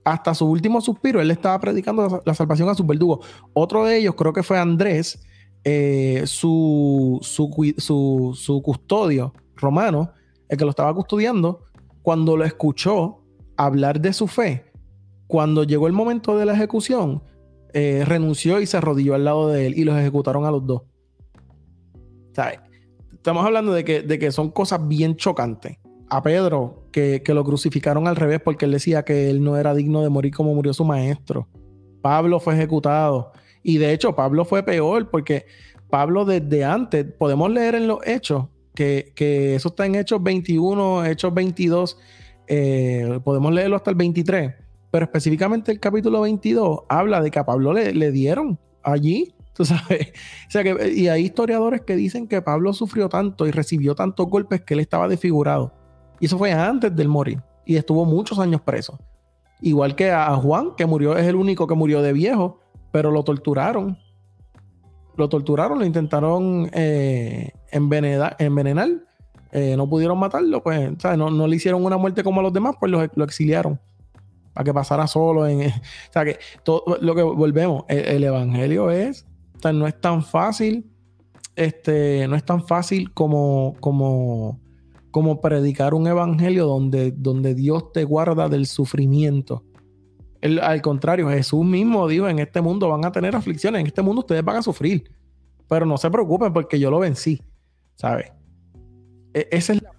[0.04, 3.26] Hasta su último suspiro, él estaba predicando la, salvación a sus verdugos.
[3.54, 5.21] Otro de ellos, creo que fue Andrés,
[5.63, 10.12] eh, su, su, su custodio romano,
[10.50, 11.65] el que lo estaba custodiando,
[12.02, 13.21] cuando lo escuchó
[13.58, 14.70] hablar de su fe,
[15.31, 17.23] cuando llegó el momento de la ejecución,
[17.71, 20.81] eh, renunció y se arrodilló al lado de él y los ejecutaron a los dos.
[23.13, 25.77] Estamos hablando de que, de que son cosas bien chocantes.
[26.09, 29.73] A Pedro, que, que, lo crucificaron al revés porque él decía que él no era
[29.73, 31.47] digno de morir como murió su maestro.
[32.01, 33.31] Pablo fue ejecutado.
[33.63, 35.45] Y de hecho, Pablo fue peor porque
[35.89, 41.05] Pablo desde antes, podemos leer en los hechos, que, que eso está en Hechos 21,
[41.05, 41.97] Hechos 22,
[42.47, 44.55] eh, podemos leerlo hasta el 23
[44.91, 50.12] pero específicamente el capítulo 22 habla de que a Pablo le, dieron allí, tú sabes.
[50.47, 54.27] O sea que, y hay historiadores que dicen que Pablo sufrió tanto y recibió tantos
[54.27, 55.73] golpes que él estaba desfigurado.
[56.19, 57.41] Y eso fue antes del morir.
[57.65, 58.99] Y estuvo muchos años preso.
[59.62, 62.60] Igual que a Juan, que murió, es el único que murió de viejo,
[62.91, 63.97] pero lo torturaron.
[65.15, 68.36] Lo torturaron, lo intentaron eh, envenenar.
[68.39, 68.89] envenenar.
[69.54, 72.75] Eh, no pudieron matarlo, pues, No, no, le hicieron una muerte como a los demás,
[72.80, 73.80] pues lo exiliaron
[74.53, 75.47] para que pasara solo.
[75.47, 75.73] En, o
[76.11, 79.25] sea, que todo lo que volvemos, el, evangelio es,
[79.73, 80.89] no es tan fácil,
[81.55, 84.59] este, no es tan fácil como, como,
[85.11, 89.63] como predicar un evangelio donde, donde Dios te guarda del sufrimiento.
[90.61, 94.21] al contrario, Jesús mismo dijo, en este mundo van a tener aflicciones, en este mundo
[94.21, 95.11] ustedes van a sufrir,
[95.67, 97.41] pero no se preocupen porque yo lo vencí,
[97.95, 98.31] ¿sabes?
[99.33, 99.90] E, esa es la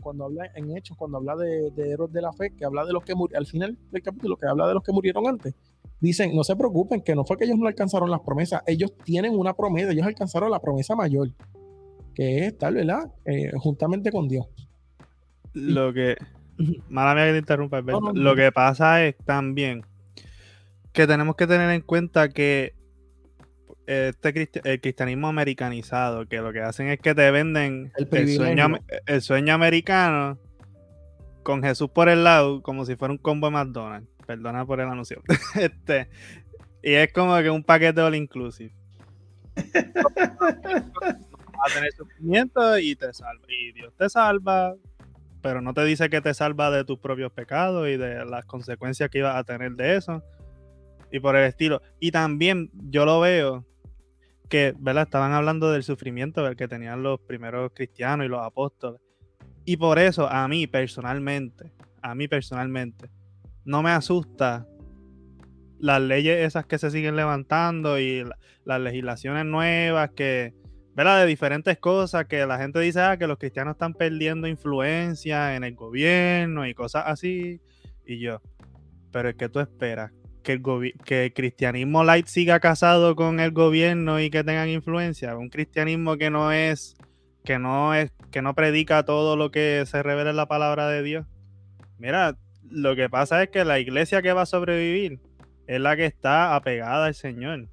[0.00, 3.04] cuando habla en Hechos, cuando habla de, héroes de la fe, que habla de los
[3.04, 5.54] que murieron, al final del capítulo, que habla de los que murieron antes,
[6.00, 9.36] dicen, no se preocupen, que no fue que ellos no alcanzaron las promesas, ellos tienen
[9.38, 11.30] una promesa, ellos alcanzaron la promesa mayor,
[12.14, 13.12] que es estar, ¿verdad?
[13.24, 14.46] Eh, juntamente con Dios.
[15.52, 16.16] Lo que,
[16.88, 19.82] mala mía que te interrumpa, lo que pasa es también
[20.92, 22.75] que tenemos que tener en cuenta que
[23.86, 29.22] este el cristianismo americanizado, que lo que hacen es que te venden el, sueño, el
[29.22, 30.38] sueño americano
[31.42, 34.08] con Jesús por el lado, como si fuera un combo de McDonald's.
[34.26, 35.22] Perdona por el anuncio.
[35.54, 36.08] este,
[36.82, 38.72] y es como que un paquete all inclusive.
[41.64, 43.44] a tener sufrimiento y te salva.
[43.48, 44.74] Y Dios te salva,
[45.40, 49.08] pero no te dice que te salva de tus propios pecados y de las consecuencias
[49.08, 50.22] que ibas a tener de eso.
[51.12, 51.80] Y por el estilo.
[52.00, 53.64] Y también yo lo veo
[54.48, 55.04] que, ¿verdad?
[55.04, 59.00] Estaban hablando del sufrimiento que tenían los primeros cristianos y los apóstoles.
[59.64, 63.10] Y por eso, a mí personalmente, a mí personalmente,
[63.64, 64.66] no me asusta
[65.78, 68.24] las leyes esas que se siguen levantando y
[68.64, 70.54] las legislaciones nuevas que,
[70.94, 71.20] ¿verdad?
[71.20, 75.64] De diferentes cosas que la gente dice, ah, que los cristianos están perdiendo influencia en
[75.64, 77.60] el gobierno y cosas así.
[78.06, 78.40] Y yo,
[79.10, 80.12] pero es que tú esperas
[80.46, 80.62] que el,
[81.04, 86.16] que el cristianismo light siga casado con el gobierno y que tengan influencia, un cristianismo
[86.16, 86.96] que no es
[87.44, 91.02] que no es que no predica todo lo que se revela en la palabra de
[91.02, 91.26] Dios.
[91.98, 95.18] Mira, lo que pasa es que la iglesia que va a sobrevivir
[95.66, 97.68] es la que está apegada al Señor,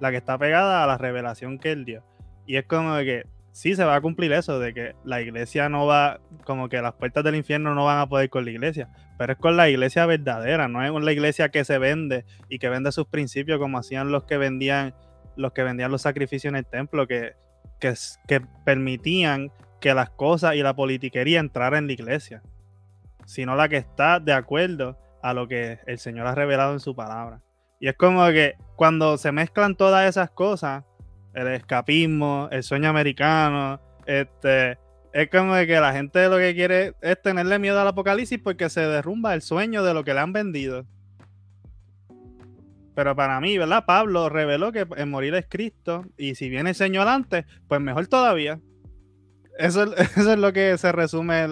[0.00, 2.04] la que está apegada a la revelación que Él dio.
[2.46, 5.86] Y es como que sí se va a cumplir eso, de que la iglesia no
[5.86, 9.32] va, como que las puertas del infierno no van a poder con la iglesia, pero
[9.32, 12.68] es con la iglesia verdadera, no es con la iglesia que se vende y que
[12.68, 14.94] vende sus principios como hacían los que vendían
[15.36, 17.32] los que vendían los sacrificios en el templo, que,
[17.80, 17.94] que,
[18.28, 22.42] que permitían que las cosas y la politiquería entraran en la iglesia,
[23.24, 26.94] sino la que está de acuerdo a lo que el Señor ha revelado en su
[26.94, 27.40] palabra.
[27.80, 30.84] Y es como que cuando se mezclan todas esas cosas,
[31.36, 34.78] el escapismo, el sueño americano, este,
[35.12, 38.70] es como de que la gente lo que quiere es tenerle miedo al apocalipsis porque
[38.70, 40.86] se derrumba el sueño de lo que le han vendido.
[42.94, 43.84] Pero para mí, ¿verdad?
[43.86, 48.06] Pablo reveló que en morir es Cristo y si viene el Señor antes, pues mejor
[48.06, 48.58] todavía.
[49.58, 51.48] Eso, eso es lo que se resume.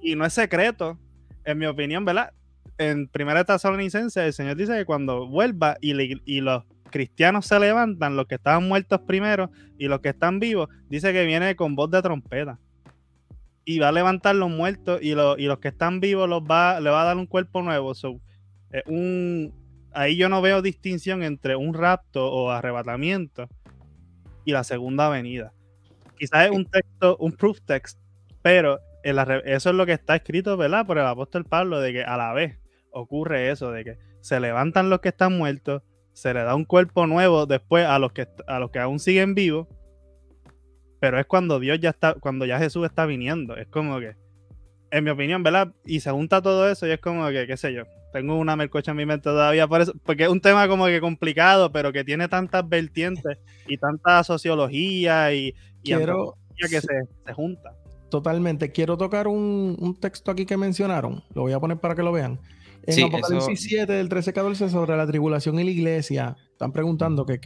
[0.00, 0.96] Y no es secreto,
[1.44, 2.32] en mi opinión, ¿verdad?
[2.78, 5.92] En primera Tesalonicense, el Señor dice que cuando vuelva y,
[6.24, 10.68] y los cristianos se levantan, los que estaban muertos primero y los que están vivos,
[10.88, 12.60] dice que viene con voz de trompeta.
[13.64, 16.90] Y va a levantar los muertos y, y los que están vivos los va, le
[16.90, 17.92] va a dar un cuerpo nuevo.
[18.86, 19.52] un,
[19.92, 23.48] ahí yo no veo distinción entre un rapto o arrebatamiento
[24.44, 25.52] y la segunda venida.
[26.16, 27.98] Quizás es un texto, un proof text,
[28.42, 30.86] pero eso es lo que está escrito, ¿verdad?
[30.86, 32.58] Por el apóstol Pablo, de que a la vez
[32.90, 37.06] ocurre eso, de que se levantan los que están muertos, se le da un cuerpo
[37.06, 39.68] nuevo después a los que, a los que aún siguen vivos,
[41.00, 44.14] pero es cuando Dios ya está, cuando ya Jesús está viniendo, es como que,
[44.90, 45.72] en mi opinión, ¿verdad?
[45.84, 48.90] Y se junta todo eso y es como que, qué sé yo, tengo una melcocha
[48.90, 52.04] en mi mente todavía por eso, porque es un tema como que complicado, pero que
[52.04, 57.74] tiene tantas vertientes y tanta sociología y, Quiero, que se, se junta.
[58.12, 58.70] Totalmente.
[58.72, 61.24] Quiero tocar un, texto aquí que mencionaron.
[61.34, 62.38] Lo voy a poner para que lo vean.
[62.84, 66.36] En Apocalipsis 7 del 13-14 sobre la tribulación y la iglesia.
[66.52, 67.38] Están preguntando que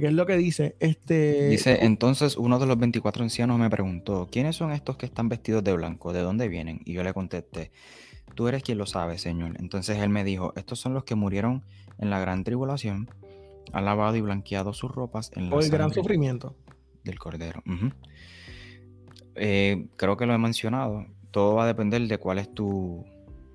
[0.00, 0.76] qué es lo que dice.
[0.80, 1.48] Este...
[1.48, 5.62] Dice, entonces uno de los 24 ancianos me preguntó, ¿quiénes son estos que están vestidos
[5.64, 6.12] de blanco?
[6.12, 6.80] ¿De dónde vienen?
[6.84, 7.70] Y yo le contesté,
[8.34, 9.56] tú eres quien lo sabe, Señor.
[9.58, 11.62] Entonces él me dijo, estos son los que murieron
[11.98, 13.10] en la gran tribulación,
[13.72, 15.56] han lavado y blanqueado sus ropas en la...
[15.56, 16.56] O el gran sufrimiento.
[17.04, 17.62] Del Cordero.
[19.34, 21.06] Eh, creo que lo he mencionado.
[21.30, 23.04] Todo va a depender de cuál es tu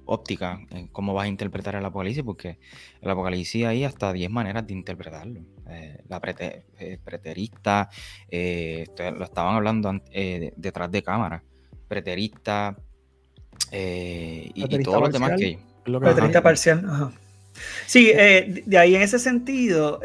[0.10, 2.58] óptica, en cómo vas a interpretar el apocalipsis, porque
[3.02, 5.42] el apocalipsis hay hasta 10 maneras de interpretarlo.
[5.70, 6.22] Eh, la
[6.80, 7.90] eh, preterista,
[8.32, 10.02] lo estaban hablando
[10.56, 11.44] detrás de cámara,
[11.88, 12.76] preterista,
[13.72, 15.60] y, todos los demás que hay.
[15.84, 17.14] Preterista parcial,
[17.86, 20.00] Sí, de ahí en ese sentido,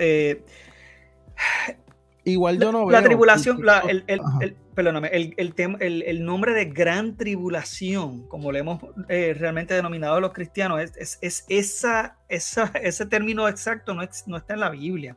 [2.24, 2.90] igual yo no la, veo.
[3.00, 9.34] La tribulación, el, perdóname, el, el, el, nombre de gran tribulación, como le hemos eh,
[9.38, 14.54] realmente denominado a los cristianos, es, es, esa, esa, ese término exacto no, no, está
[14.54, 15.16] en la Biblia,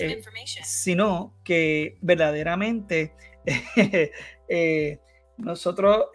[0.00, 0.22] eh,
[0.64, 3.12] sino que verdaderamente
[4.48, 4.98] eh,
[5.36, 6.06] nosotros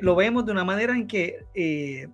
[0.00, 2.08] lo vemos de una manera en que,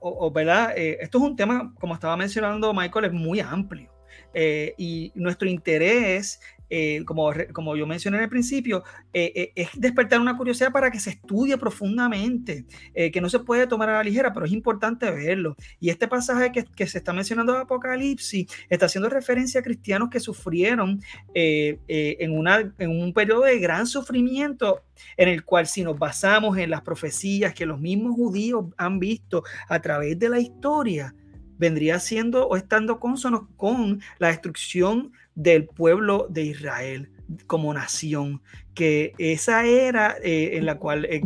[0.00, 0.72] o, ¿verdad?
[0.76, 3.90] esto es un tema, como estaba mencionando Michael, es muy amplio.
[4.32, 6.40] y nuestro interés
[6.72, 10.88] eh, como, como yo mencioné en el principio, eh, eh, es despertar una curiosidad para
[10.90, 15.10] que se estudie profundamente, que no se puede tomar a la ligera, pero es importante
[15.10, 15.56] verlo.
[15.80, 20.10] Y este pasaje que, que se está mencionando de Apocalipsis está haciendo referencia a cristianos
[20.10, 21.00] que sufrieron
[21.34, 24.82] en, una, en un periodo de gran sufrimiento
[25.16, 29.42] en el cual si nos basamos en las profecías que los mismos judíos han visto
[29.68, 31.14] a través de la historia,
[31.60, 37.12] vendría siendo o estando consonos con la destrucción del pueblo de Israel
[37.46, 38.40] como nación,
[38.74, 41.20] que esa era eh, en la cual eh,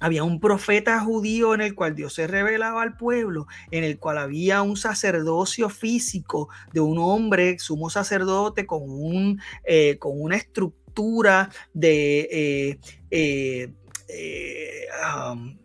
[0.00, 4.18] había un profeta judío en el cual Dios se revelaba al pueblo, en el cual
[4.18, 11.48] había un sacerdocio físico de un hombre, sumo sacerdote, con, un, eh, con una estructura
[11.72, 12.80] de...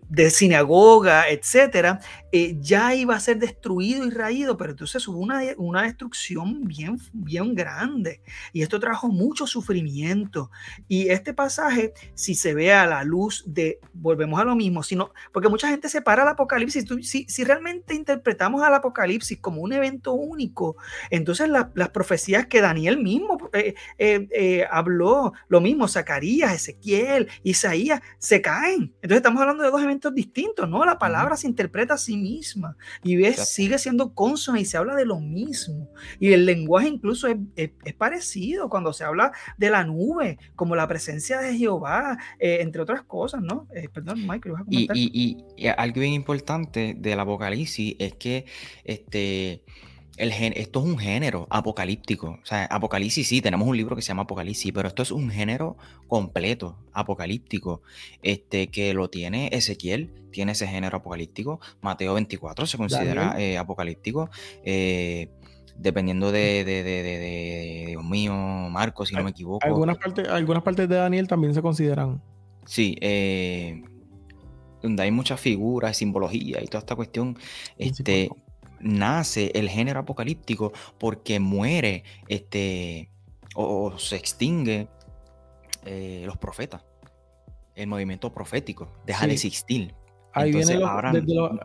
[0.10, 2.00] de sinagoga, etcétera,
[2.32, 7.00] eh, ya iba a ser destruido y raído, pero entonces hubo una, una, destrucción bien,
[7.14, 10.50] bien grande y esto trajo mucho sufrimiento.
[10.88, 15.12] Y este pasaje, si se ve a la luz de, volvemos a lo mismo, sino,
[15.32, 20.14] porque mucha gente separa el Apocalipsis, si, si realmente interpretamos al Apocalipsis como un evento
[20.14, 20.76] único,
[21.12, 28.42] entonces las profecías que Daniel mismo eh, eh, habló, lo mismo, Zacarías, Ezequiel, Isaías, se
[28.42, 28.94] caen.
[29.02, 30.86] Entonces estamos hablando de dos eventos elementos distintos, ¿no?
[30.86, 34.96] La palabra se interpreta a sí misma y ves, sigue siendo consona y se habla
[34.96, 35.90] de lo mismo.
[36.20, 41.40] Y el lenguaje incluso es, parecido cuando se habla de la nube, como la presencia
[41.40, 43.68] de Jehová, eh, entre otras cosas, ¿no?
[43.76, 44.96] Eh, perdón, Michael, ¿vas a comentar?
[44.96, 48.46] Y, y, algo bien importante del Apocalipsis es que
[48.86, 49.64] este
[50.20, 52.40] esto es un género apocalíptico.
[52.42, 55.30] O sea, Apocalipsis sí, tenemos un libro que se llama Apocalipsis, pero esto es un
[55.30, 57.82] género completo, apocalíptico,
[58.22, 61.60] este, que lo tiene Ezequiel, tiene ese género apocalíptico.
[61.82, 64.30] Mateo 24 se considera eh, apocalíptico.
[64.64, 65.30] Eh,
[65.78, 69.66] dependiendo de, de, Dios mío, Marcos, si no me equivoco.
[69.66, 72.22] Algunas partes, algunas partes de Daniel también se consideran.
[72.66, 73.82] Sí, eh,
[74.82, 77.38] donde hay muchas figuras, simbología y toda esta cuestión,
[77.78, 78.30] este,
[78.82, 83.10] nace el género apocalíptico porque muere este,
[83.56, 84.88] o, se extingue
[85.86, 86.84] eh, los profetas.
[87.76, 89.96] El movimiento profético deja de existir.
[90.34, 90.82] Ahí, vienen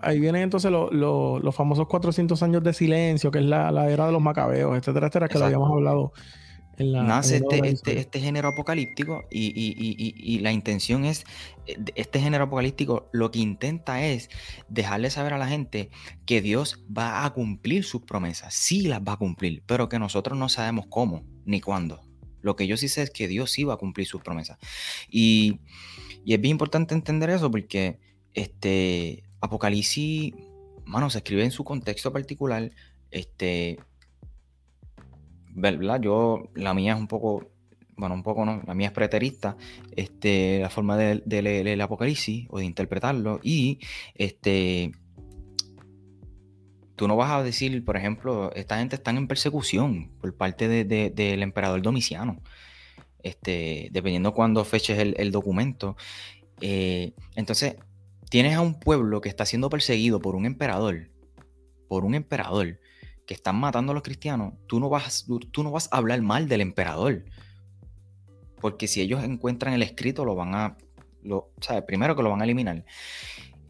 [0.00, 4.22] ahí vienen entonces los famosos 400 años de silencio, que es la, era de los
[4.22, 6.12] macabeos, etcétera, etcétera, que lo habíamos hablado
[6.78, 11.24] Nace este, este, este, género apocalíptico y, la intención es,
[11.66, 14.28] eh, este género apocalíptico lo que intenta es
[14.68, 15.90] dejarle saber a la gente
[16.26, 20.38] que Dios va a cumplir sus promesas, sí las va a cumplir, pero que nosotros
[20.38, 22.02] no sabemos cómo ni cuándo.
[22.40, 24.58] Lo que yo sí sé es que Dios sí va a cumplir sus promesas.
[25.08, 25.60] Y,
[26.26, 27.98] es bien importante entender eso porque
[28.32, 30.32] este Apocalipsis,
[30.84, 32.70] mano, se escribe en su contexto particular,
[33.10, 33.78] este,
[36.00, 37.50] Yo, la mía es un poco,
[37.96, 39.56] bueno, un poco no, la mía es preterista,
[39.96, 43.78] este, la forma de, leer el Apocalipsis o de interpretarlo y,
[44.14, 44.92] este,
[46.96, 51.42] tú no vas a decir, por ejemplo, esta gente está en persecución por parte del
[51.42, 52.40] emperador Domiciano,
[53.22, 55.96] este, dependiendo cuándo feches el, documento.
[56.60, 57.76] Eh, entonces,
[58.28, 61.10] tienes a un pueblo que está siendo perseguido por un emperador,
[61.88, 62.80] por un emperador,
[63.26, 66.48] que están matando a los cristianos, tú no vas, tú no vas a hablar mal
[66.48, 67.24] del emperador.
[68.60, 70.76] Porque si ellos encuentran el escrito, lo van a,
[71.22, 71.50] lo,
[71.86, 72.84] primero que lo van a eliminar.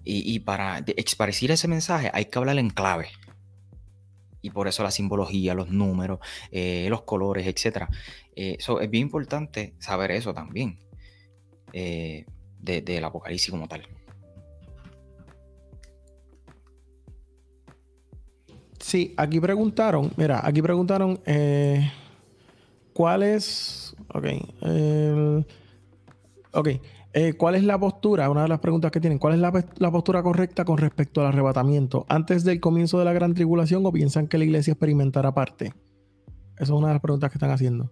[0.06, 3.08] Y, para expresar ese mensaje hay que hablar en clave.
[4.42, 6.18] Y por eso la simbología, los números,
[6.50, 7.88] eh, los colores, etc.
[8.36, 10.78] Eh, es bien importante saber eso también
[11.72, 12.26] eh,
[12.60, 13.88] del Apocalipsis como tal.
[18.84, 21.90] Sí, aquí preguntaron, mira, aquí preguntaron eh,
[22.92, 24.26] cuál es, ok,
[26.52, 26.68] ok,
[27.14, 28.28] eh, ¿cuál es la postura?
[28.28, 32.04] Una de las preguntas que tienen, ¿cuál es la, postura correcta con respecto al arrebatamiento?
[32.10, 35.72] ¿Antes del comienzo de la gran tribulación o piensan que la iglesia experimentará parte?
[36.56, 37.90] Esa es una de las preguntas que están haciendo.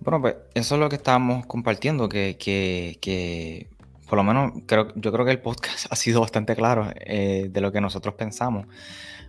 [0.00, 3.68] Bueno, pues eso es lo que estábamos compartiendo, que, que,
[4.08, 7.60] por lo menos creo, yo creo que el podcast ha sido bastante claro eh, de
[7.60, 8.66] lo que nosotros pensamos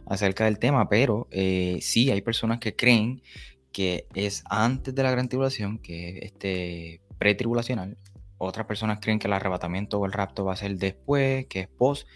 [0.05, 3.21] acerca del tema, pero eh, sí hay personas que creen
[3.71, 7.97] que es antes de la gran tribulación, que es este pretribulacional.
[8.39, 11.67] Otras personas creen que el arrebatamiento o el rapto va a ser después, que es
[11.67, 12.07] post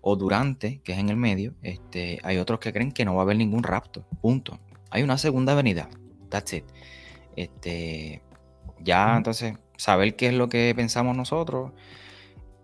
[0.00, 1.54] o durante, que es en el medio.
[1.62, 4.04] Este, hay otros que creen que no va a haber ningún rapto.
[4.20, 4.58] Punto.
[4.90, 5.88] Hay una segunda venida.
[6.28, 6.64] That's it.
[7.36, 8.22] Este,
[8.80, 11.72] ya entonces, saber qué es lo que pensamos nosotros.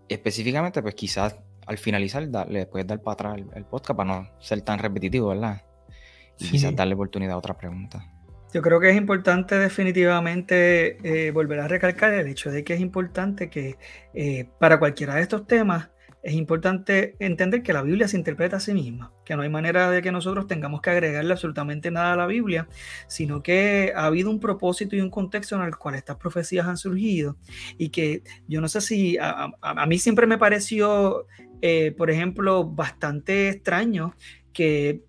[0.07, 1.35] Específicamente, pues quizás
[1.65, 5.63] al finalizar le puedes dar para atrás el, podcast para no ser tan repetitivo, ¿verdad?
[6.37, 8.05] Y quizás darle oportunidad a otra pregunta.
[8.53, 12.79] Yo creo que es importante definitivamente eh, volver a recalcar el hecho de que es
[12.79, 13.77] importante que
[14.13, 15.89] eh, para cualquiera de estos temas
[16.25, 19.91] es importante entender que la Biblia se interpreta a sí misma, que no hay manera
[19.91, 22.67] de que nosotros tengamos que agregarle absolutamente nada a la Biblia,
[23.07, 26.77] sino que ha habido un propósito y un contexto en el cual estas profecías han
[26.77, 27.37] surgido.
[27.77, 31.27] Y que yo no sé si a, mí siempre me pareció
[31.61, 34.15] eh, por ejemplo, bastante extraño
[34.51, 35.03] que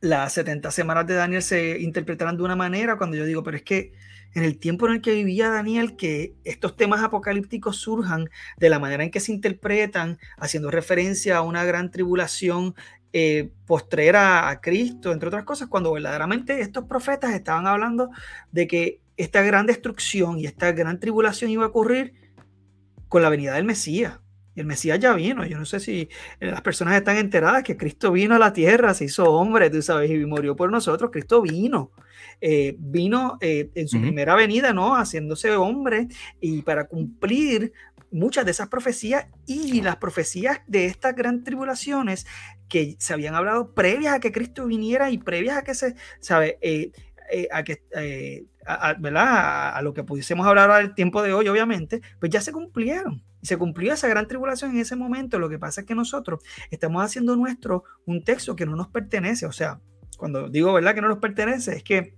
[0.00, 3.64] las 70 semanas de Daniel se interpretaran de una manera cuando yo digo, pero es
[3.64, 3.92] que
[4.34, 8.28] en el tiempo en el que vivía Daniel, que estos temas apocalípticos surjan
[8.58, 12.74] de la manera en que se interpretan, haciendo referencia a una gran tribulación
[13.12, 18.10] eh, postrera a Cristo, entre otras cosas, cuando verdaderamente estos profetas estaban hablando
[18.50, 22.14] de que esta gran destrucción y esta gran tribulación iba a ocurrir
[23.08, 24.18] con la venida del Mesías.
[24.54, 25.44] Y el Mesías ya vino.
[25.44, 26.08] Yo no sé si
[26.40, 29.82] eh, las personas están enteradas que Cristo vino a la tierra, se hizo hombre, tú
[29.82, 31.10] sabes, y murió por nosotros.
[31.10, 31.90] Cristo vino.
[32.40, 34.94] Eh, vino eh, en su primera venida, ¿no?
[34.96, 36.08] Haciéndose hombre
[36.40, 37.72] y para cumplir
[38.10, 42.26] muchas de esas profecías y las profecías de estas gran tribulaciones
[42.68, 46.58] que se habían hablado previas a que Cristo viniera y previas a que se, ¿sabe?
[47.30, 47.82] eh, a que,
[48.66, 53.22] A, lo que pudiésemos hablar al tiempo de hoy, obviamente, pues ya se cumplieron.
[53.40, 55.38] Y se cumplió esa gran tribulación en ese momento.
[55.38, 56.40] Lo que pasa es que nosotros
[56.70, 59.46] estamos haciendo nuestro un texto que no nos pertenece.
[59.46, 59.80] O sea,
[60.16, 60.94] cuando digo, ¿verdad?
[60.94, 62.14] Que no nos pertenece, es que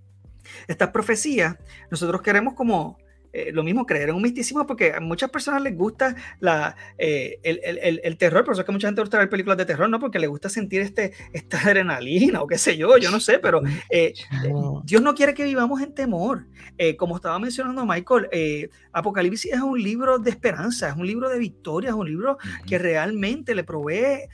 [0.68, 1.56] estas profecías,
[1.90, 2.98] nosotros queremos como
[3.36, 7.38] eh, lo mismo creer en un misticismo porque a muchas personas les gusta la, eh,
[7.42, 10.00] el, terror, por eso es que mucha gente gusta ver películas de terror, ¿no?
[10.00, 13.60] Porque les gusta sentir este, esta adrenalina o qué sé yo, yo no sé, pero
[13.90, 14.14] eh,
[14.84, 16.46] Dios no quiere que vivamos en temor.
[16.96, 21.90] como estaba mencionando Michael, Apocalipsis es un libro de esperanza, es un libro de victoria,
[21.90, 24.28] es un libro que realmente le provee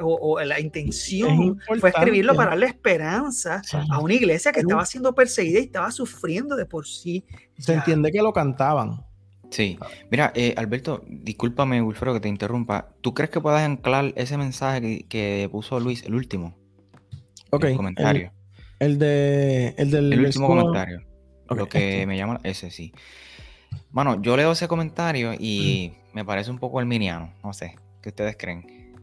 [0.00, 5.60] o, la intención fue escribirlo para darle esperanza a una iglesia que estaba siendo perseguida
[5.60, 7.24] y estaba sufriendo de por sí
[7.58, 9.04] se entiende que lo cantaban.
[9.50, 9.78] Sí.
[10.10, 12.94] Mira, eh, Alberto, discúlpame, Wilfredo, que te interrumpa.
[13.00, 16.56] ¿Tú crees que puedas anclar ese mensaje que, puso Luis, el último?
[17.50, 17.64] Ok.
[17.64, 18.32] El comentario.
[18.78, 20.12] El, de, el del.
[20.12, 21.02] El último comentario.
[21.48, 22.40] Lo que me llama.
[22.44, 22.92] Ese sí.
[23.90, 27.32] Bueno, yo leo ese comentario y me parece un poco arminiano.
[27.42, 27.76] No sé.
[28.00, 28.94] ¿Qué ustedes creen?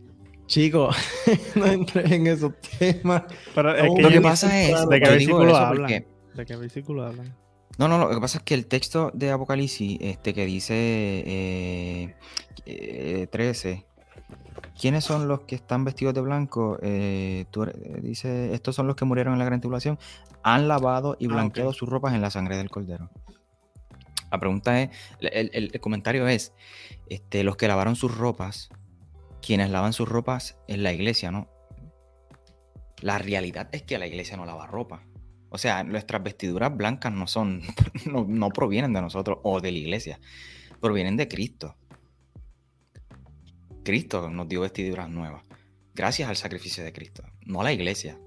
[0.48, 0.96] Chicos,
[1.56, 3.24] no entré en esos temas.
[3.56, 4.88] lo que pasa es.
[4.88, 6.06] ¿De qué versículo hablan?
[6.34, 7.36] ¿De qué versículo hablan?
[7.78, 12.16] No, no, lo que pasa es que el texto de Apocalipsis, este que dice
[12.66, 13.86] 13, eh, eh,
[14.80, 16.80] ¿quiénes son los que están vestidos de blanco?
[16.82, 17.46] Eh,
[18.02, 20.00] dice, estos son los que murieron en la gran tribulación,
[20.42, 23.12] han lavado y ah, blanqueado sus ropas en la sangre del cordero.
[24.32, 26.54] La pregunta es, el, comentario es,
[27.10, 28.70] este, los que lavaron sus ropas,
[29.42, 31.50] quienes lavan sus ropas en la iglesia, ¿no?
[33.02, 35.04] La realidad es que la iglesia no lava ropa.
[35.50, 37.62] O sea, nuestras vestiduras blancas no son,
[38.06, 40.20] no, provienen de nosotros o de la iglesia,
[40.82, 41.76] provienen de Cristo.
[43.84, 45.44] Cristo nos dio vestiduras nuevas,
[45.96, 48.20] gracias al sacrificio de Cristo, no la iglesia,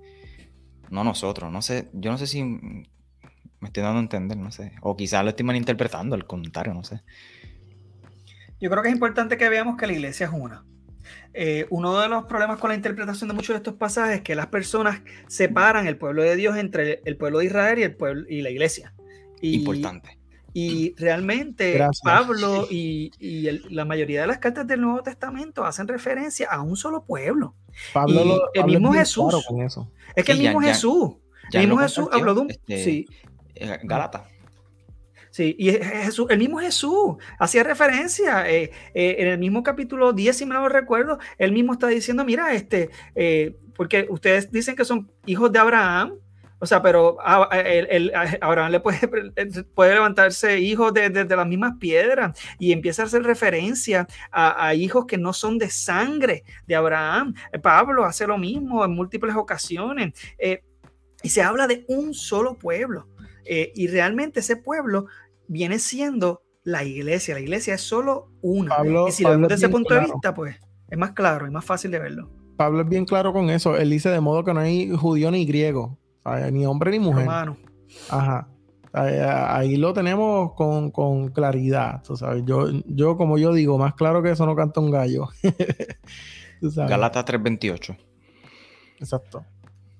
[0.88, 1.52] no nosotros.
[1.52, 2.42] No sé, yo no sé si
[3.60, 6.84] me estoy dando a entender, no sé, o quizás lo estoy malinterpretando el comentario, no
[6.84, 7.02] sé.
[8.60, 10.64] Yo creo que es importante que veamos que la iglesia es una.
[11.32, 14.34] Eh, uno de los problemas con la interpretación de muchos de estos pasajes es que
[14.34, 18.26] las personas separan el pueblo de Dios entre el pueblo de Israel y el pueblo
[18.28, 18.92] y la iglesia.
[19.40, 20.18] Importante.
[20.52, 23.10] Y realmente Pablo y,
[23.70, 27.54] la mayoría de las cartas del Nuevo Testamento hacen referencia a un solo pueblo.
[27.92, 29.46] Pablo el mismo Jesús.
[30.16, 31.12] Es que el mismo Jesús.
[31.52, 32.50] el mismo Jesús habló de un.
[32.50, 33.06] Este, sí.
[33.60, 34.24] Eh, Galata.
[35.30, 40.36] Sí, y Jesús, el mismo Jesús hacía referencia eh, eh, en el mismo capítulo 10,
[40.36, 42.90] si me lo recuerdo, él mismo está diciendo, mira, este,
[43.76, 46.14] porque ustedes dicen que son hijos de Abraham,
[46.58, 48.98] o sea, pero Abraham le puede,
[49.94, 55.32] levantarse hijos de, las mismas piedras y empieza a hacer referencia a, hijos que no
[55.32, 57.34] son de sangre de Abraham.
[57.62, 60.12] Pablo hace lo mismo en múltiples ocasiones.
[61.22, 63.06] y se habla de un solo pueblo.
[63.52, 65.06] Eh, y realmente ese pueblo
[65.48, 67.34] viene siendo la iglesia.
[67.34, 68.76] La iglesia es solo una.
[69.08, 70.54] y si lo vemos desde ese punto de vista, pues
[70.88, 72.30] es más claro, es más fácil de verlo.
[72.56, 73.76] Pablo es bien claro con eso.
[73.76, 75.98] Él dice de modo que no hay judío ni griego,
[76.52, 77.24] ni hombre ni mujer.
[77.24, 77.56] Romano.
[78.08, 78.48] Ajá.
[78.92, 82.04] Ahí, lo tenemos con, claridad.
[82.04, 82.44] sabes.
[82.44, 85.28] Yo, yo, como yo digo, más claro que eso no canta un gallo.
[86.60, 87.96] Galata 328.
[89.00, 89.44] Exacto.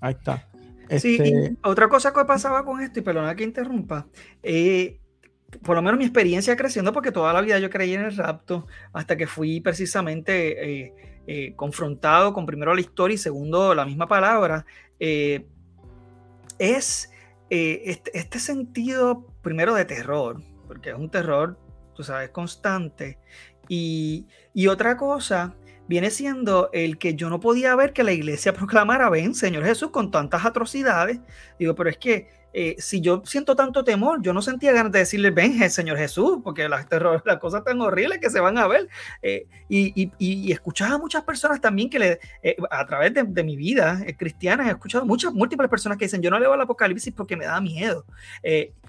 [0.00, 0.49] Ahí está.
[0.98, 4.06] Sí, este otra cosa que pasaba con esto, y perdona que interrumpa,
[4.42, 4.98] eh,
[5.62, 8.66] por lo menos mi experiencia creciendo, porque toda la vida yo creí en el rapto,
[8.92, 10.94] hasta que fui precisamente eh,
[11.26, 14.66] eh, confrontado con primero la historia y segundo la misma palabra,
[14.98, 17.10] es
[17.48, 21.58] este, este, sentido primero de terror, porque es un terror,
[21.94, 23.18] tú sabes, constante,
[23.68, 25.54] y, y otra cosa
[25.90, 29.90] viene siendo el que yo no podía ver que la iglesia proclamara, ven, Señor Jesús,
[29.90, 31.18] con tantas atrocidades.
[31.58, 35.00] Digo, pero es que eh, si yo siento tanto temor, yo no sentía ganas de
[35.00, 36.86] decirle, ven, Señor Jesús, porque las,
[37.24, 38.88] las cosas tan horribles que se van a ver.
[39.20, 43.56] Eh, y, y, escuchaba a muchas personas también que le, eh, a través de, mi
[43.56, 47.36] vida cristiana, he escuchado muchas, múltiples personas que dicen, yo no leo el Apocalipsis porque
[47.36, 48.04] me da miedo.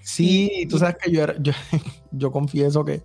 [0.02, 1.52] sí, tú sabes que yo, yo,
[2.12, 3.02] yo confieso que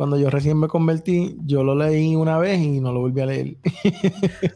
[0.00, 3.26] cuando yo recién me convertí, yo lo leí una vez y no lo volví a
[3.26, 3.58] leer.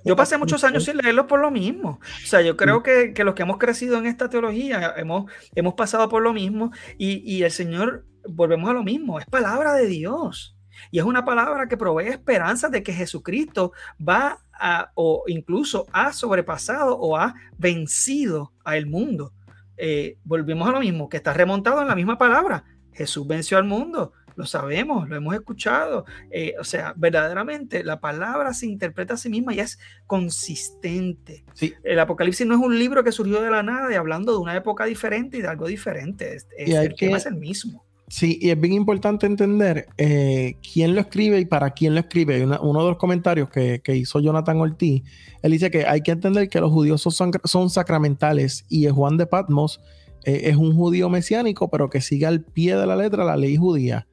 [0.03, 2.01] Yo pasé muchos años sin leerlo por lo mismo.
[2.01, 5.75] O sea, yo creo que, que los que hemos crecido en esta teología hemos, hemos
[5.75, 9.87] pasado por lo mismo y, y el Señor, volvemos a lo mismo, es palabra de
[9.87, 10.57] Dios.
[10.91, 16.15] Y es una palabra que provee esperanza de que Jesucristo va a, o incluso ha
[16.15, 19.35] sobrepasado o ha vencido al mundo.
[19.77, 22.65] Eh, volvemos a lo mismo, que está remontado en la misma palabra.
[22.95, 26.05] Jesús venció al mundo lo sabemos, lo hemos escuchado.
[26.31, 31.45] Eh, o sea, verdaderamente la palabra se interpreta a sí misma y es consistente.
[31.55, 31.73] Sí.
[31.83, 34.57] El Apocalipsis no es un libro que surgió de la nada y hablando de una
[34.57, 36.35] época diferente y de algo diferente.
[36.35, 37.85] Es, el tema que- es el mismo.
[38.07, 42.45] Sí, y es bien importante entender eh, quién lo escribe y para quién lo escribe.
[42.45, 45.03] Una- uno de los comentarios que, que hizo Jonathan Ortiz,
[45.43, 49.27] él dice que hay que entender que los judíos son, son sacramentales y Juan de
[49.27, 49.81] Patmos
[50.27, 53.57] eh, es un judío mesiánico, pero que sigue al pie de la letra la ley
[53.57, 54.07] judía.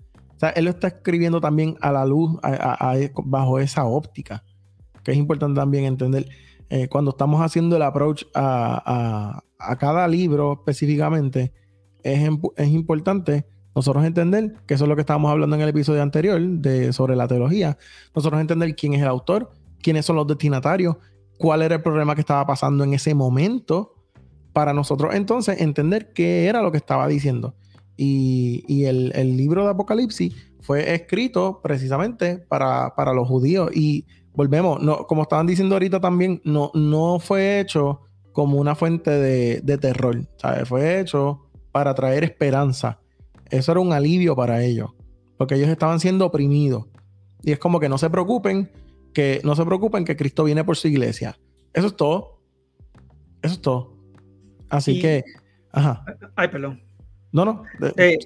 [0.50, 2.39] Él lo está escribiendo también a la luz,
[3.26, 4.44] bajo esa óptica,
[5.04, 6.28] que es importante también entender.
[6.70, 9.44] Eh, cuando estamos haciendo el approach a,
[9.80, 11.54] cada libro específicamente,
[12.04, 16.02] es, es importante nosotros entender, que eso es lo que estábamos hablando en el episodio
[16.02, 17.78] anterior de, sobre la teología,
[18.14, 20.98] nosotros entender quién es el autor, quiénes son los destinatarios,
[21.38, 23.96] cuál era el problema que estaba pasando en ese momento,
[24.54, 27.56] para nosotros entonces entender qué era lo que estaba diciendo.
[28.04, 33.70] Y, y el, el libro de Apocalipsis fue escrito precisamente para, para los judíos.
[33.76, 39.12] Y volvemos, no, como estaban diciendo ahorita también, no, no fue hecho como una fuente
[39.12, 40.68] de, de terror, ¿sabes?
[40.68, 42.99] Fue hecho para traer esperanza.
[43.52, 44.89] Eso era un alivio para ellos,
[45.38, 46.86] porque ellos estaban siendo oprimidos.
[47.43, 48.72] Y es como que no se preocupen,
[49.14, 51.38] que no se preocupen que Cristo viene por su iglesia.
[51.72, 52.39] Eso es todo.
[53.43, 53.93] Eso es todo.
[54.70, 55.24] Así Y- que,
[55.72, 56.04] ajá.
[56.36, 56.82] Ay, perdón.
[57.34, 57.64] No, no.
[57.98, 58.18] Eh,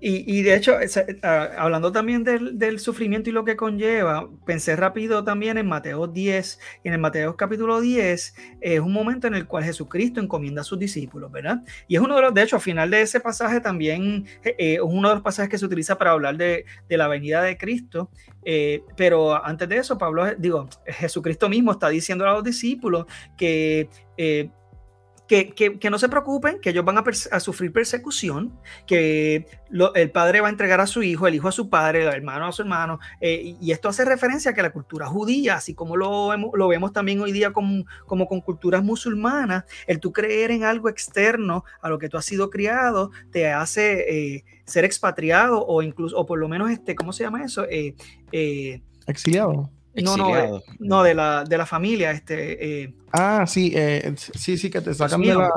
[0.00, 0.76] y, y de hecho,
[1.22, 6.06] ah, hablando también del, del sufrimiento y lo que conlleva, pensé rápido también en Mateo
[6.06, 6.58] 10.
[6.82, 10.64] Y en el Mateo capítulo 10 es un momento en el cual Jesucristo encomienda a
[10.64, 11.62] sus discípulos, ¿verdad?
[11.88, 14.74] Y es uno de los, de hecho, al final de ese pasaje también eh, eh,
[14.74, 17.56] es uno de los pasajes que se utiliza para hablar de, de la venida de
[17.56, 18.10] Cristo.
[18.96, 23.06] Pero antes de eso, Pablo, digo, Jesucristo mismo está diciendo a los discípulos
[23.36, 23.88] que...
[25.28, 29.46] que, que- no se preocupen, que ellos van a, sufrir persecución, que
[29.94, 32.46] el padre va a entregar a su hijo, el hijo a su padre, el hermano
[32.46, 35.96] a su hermano, eh, y, esto hace referencia a que la cultura judía, así como
[35.96, 36.28] lo,
[36.68, 41.64] vemos también hoy día con- como con culturas musulmanas, el tú creer en algo externo
[41.80, 46.26] a lo que tú has sido criado, te hace eh, ser expatriado o incluso, o
[46.26, 47.64] por lo menos, este, ¿cómo se llama eso?
[47.68, 47.94] Eh,
[48.32, 49.70] eh, exiliado.
[50.02, 54.56] No, no, eh, no, de la, de la familia, este, eh, Ah, sí, eh, sí,
[54.58, 55.50] sí, que te sacan de la.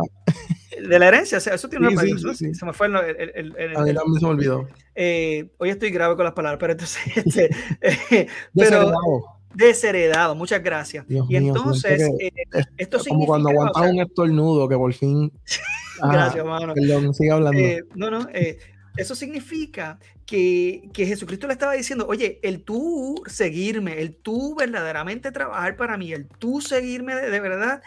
[0.87, 2.53] de la herencia, o sea, eso tiene Sí, una sí, eso- sí, sí.
[2.53, 4.67] se me fue el, el- el- el- A mí el- también se me olvidó.
[4.95, 7.49] eh, hoy estoy grave con las palabras, pero entonces, este,
[7.81, 9.23] pero Desheredado.
[9.55, 11.07] desheredado, muchas gracias.
[11.07, 13.91] Dios y mío, entonces, siento que eh, es esto Como cuando significa, o aguantas sea,
[13.91, 15.31] un estornudo que por fin.
[15.99, 16.73] Gracias, hermano.
[16.75, 17.59] Perdón, sigue hablando.
[17.59, 18.59] Eh, no, no, eh,
[18.97, 25.31] eso significa que, que Jesucristo le estaba diciendo, oye, el tú seguirme, el tú verdaderamente
[25.31, 27.81] trabajar para mí, el tú seguirme de, de verdad,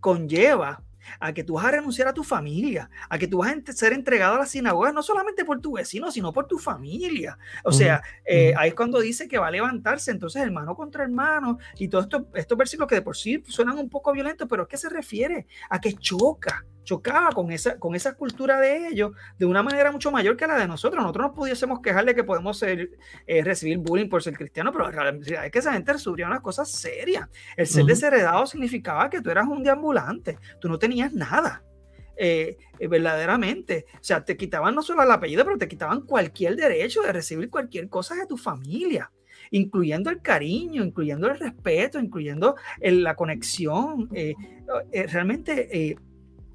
[0.00, 0.82] conlleva
[1.18, 3.92] a que tú vas a renunciar a tu familia, a que tú vas a ser
[3.92, 7.38] entregado a la sinagoga, no solamente por tu vecino, sino por tu familia.
[7.64, 8.60] O sea, eh, ujú.
[8.60, 12.22] ahí es cuando dice que va a levantarse, entonces hermano contra hermano, y todos estos,
[12.34, 15.46] estos versículos que de por sí suenan un poco violentos, pero es que se refiere
[15.68, 20.10] a que choca, chocaba con esa, con esa cultura de ellos de una manera mucho
[20.10, 21.00] mayor que la de nosotros.
[21.00, 22.90] Nosotros nos pudiésemos quejar de que podemos ser,
[23.28, 26.40] eh, recibir bullying por ser cristiano, pero la realidad es que esa gente sufría unas
[26.40, 27.28] cosas serias.
[27.56, 27.90] El ser Ujú.
[27.90, 31.62] desheredado significaba que tú eras un deambulante, tú no tenías nada.
[32.22, 36.54] eh, eh, verdaderamente, o sea, te quitaban no solo el apellido, pero te quitaban cualquier
[36.54, 39.10] derecho de recibir cualquier cosa de tu familia,
[39.50, 44.10] incluyendo el cariño, incluyendo el respeto, incluyendo el- la conexión.
[44.12, 44.34] eh,
[44.92, 45.96] eh, realmente eh,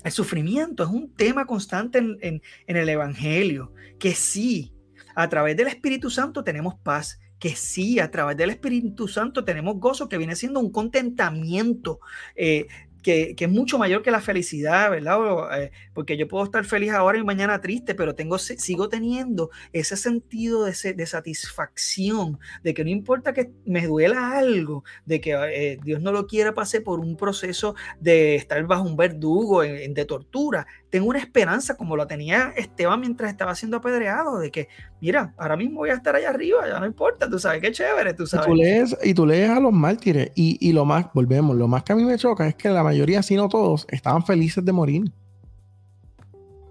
[0.05, 4.71] el sufrimiento es un tema constante en, el Evangelio, que sí,
[5.15, 9.79] a través del Espíritu Santo tenemos paz, que sí, a través del Espíritu Santo tenemos
[9.79, 11.99] gozo, que viene siendo un contentamiento.
[12.35, 12.67] eh,
[13.05, 15.19] que, es mucho mayor que la felicidad, ¿verdad?
[15.59, 19.95] Eh, porque yo puedo estar feliz ahora y mañana triste, pero tengo, sigo teniendo ese
[19.95, 25.77] sentido de, de satisfacción, de que no importa que me duela algo, de que eh,
[25.83, 30.65] Dios no lo quiera pase por un proceso de estar bajo un verdugo, de tortura.
[30.95, 34.69] Tengo una esperanza como la tenía Esteban mientras estaba siendo apedreado, de que,
[35.01, 38.13] mira, ahora mismo voy a estar allá arriba, ya no importa, tú sabes, qué chévere,
[38.13, 38.47] tú Y sabes.
[38.47, 41.83] tú, lees, y tú lees a los mártires y, y lo más, volvemos, lo más
[41.83, 44.71] que a mí me choca es que la mayoría, si no todos, estaban felices de
[44.71, 45.11] morir.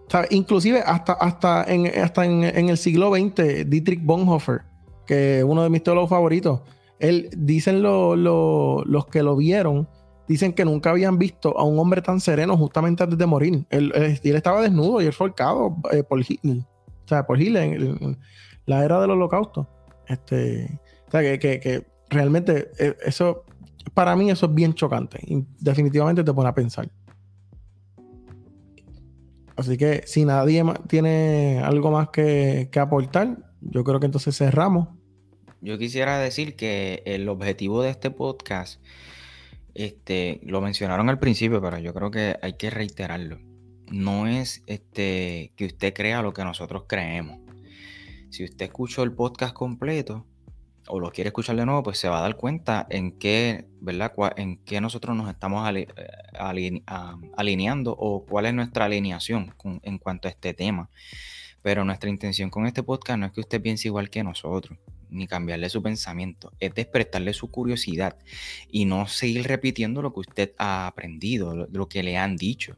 [0.08, 0.30] ¿Sabes?
[0.32, 4.62] Inclusive hasta, hasta, en, hasta en, en el siglo XX, Dietrich Bonhoeffer,
[5.06, 6.60] que es uno de mis teólogos favoritos,
[6.98, 9.86] él, dicen lo- lo- los que lo vieron,
[10.28, 13.66] dicen que nunca habían visto a un hombre tan sereno justamente antes de morir.
[13.70, 16.58] Él, y él estaba desnudo y él fue ahorcado eh, por Hitler.
[16.58, 18.18] O sea, por Hitler en,
[18.66, 19.68] la era del holocausto.
[20.08, 23.44] Este, o sea, que, que- realmente eh, eso,
[23.94, 25.18] para mí eso es bien chocante.
[25.26, 26.88] Y definitivamente te pone a pensar.
[29.56, 34.88] Así que si nadie tiene algo más que aportar, yo creo que entonces cerramos.
[35.60, 38.82] Yo quisiera decir que el objetivo de este podcast,
[39.74, 43.38] este, lo mencionaron al principio, pero yo creo que hay que reiterarlo.
[43.90, 47.40] No es este, que usted crea lo que nosotros creemos.
[48.30, 50.26] Si usted escuchó el podcast completo,
[50.88, 54.12] o lo quiere escuchar de nuevo, pues se va a dar cuenta en qué, ¿verdad?
[54.36, 55.86] En qué nosotros nos estamos eh,
[57.36, 60.90] alineando o cuál es nuestra alineación en cuanto a este tema.
[61.62, 64.78] Pero nuestra intención con este podcast no es que usted piense igual que nosotros,
[65.14, 68.18] ni cambiarle su pensamiento, es despertarle su curiosidad
[68.68, 72.76] y no seguir repitiendo lo que usted ha aprendido, lo, que le han dicho,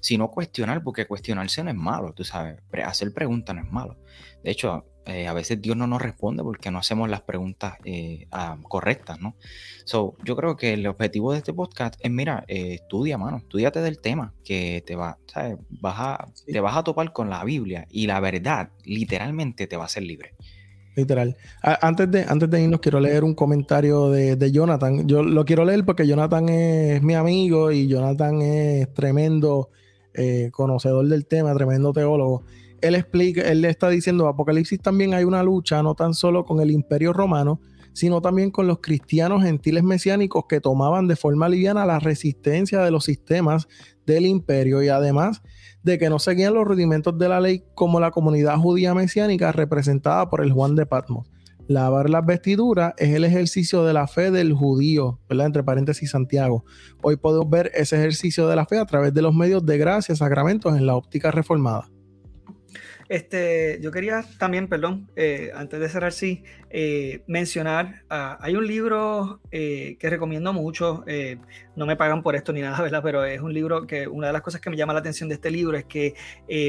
[0.00, 3.96] sino cuestionar, porque cuestionarse no es malo, tú sabes, hacer preguntas no es malo.
[4.42, 8.26] De hecho, eh, a veces Dios no nos responde porque no hacemos las preguntas eh,
[8.32, 9.36] ah, correctas, ¿no?
[9.84, 13.80] So, yo creo que el objetivo de este podcast es, mira, eh, estudia, mano, estudiate
[13.82, 15.58] del tema, que te va, ¿sabes?
[15.70, 19.84] Vas a, te vas a topar con la Biblia y la verdad literalmente te va
[19.84, 20.34] a hacer libre.
[20.96, 21.36] Literal.
[21.62, 25.06] antes, de, antes de irnos, quiero leer un comentario de, Jonathan.
[25.06, 29.70] Yo lo quiero leer porque Jonathan es mi amigo y Jonathan es tremendo
[30.52, 32.42] conocedor del tema, tremendo teólogo
[32.80, 36.60] él explica, él le está diciendo, Apocalipsis también hay una lucha no tan solo con
[36.60, 37.60] el imperio romano,
[37.92, 42.90] sino también con los cristianos gentiles mesiánicos que tomaban de forma liviana la resistencia de
[42.90, 43.68] los sistemas
[44.04, 45.42] del imperio y además
[45.86, 50.28] de que no seguían los rudimentos de la ley como la comunidad judía mesiánica representada
[50.28, 51.30] por el Juan de Patmos.
[51.68, 55.46] Lavar las vestiduras es el ejercicio de la fe del judío, ¿verdad?
[55.46, 56.64] Entre paréntesis Santiago.
[57.04, 60.16] Hoy podemos ver ese ejercicio de la fe a través de los medios de gracia,
[60.16, 61.88] sacramentos en la óptica reformada.
[63.08, 68.66] Este, yo quería también, perdón, eh, antes de cerrar, sí, eh, mencionar, ah, hay un
[68.66, 71.04] libro eh, que recomiendo mucho,
[71.76, 73.02] no me pagan por esto ni nada, ¿verdad?
[73.02, 75.36] Pero es un libro que una de las cosas que me llama la atención de
[75.36, 76.14] este libro es que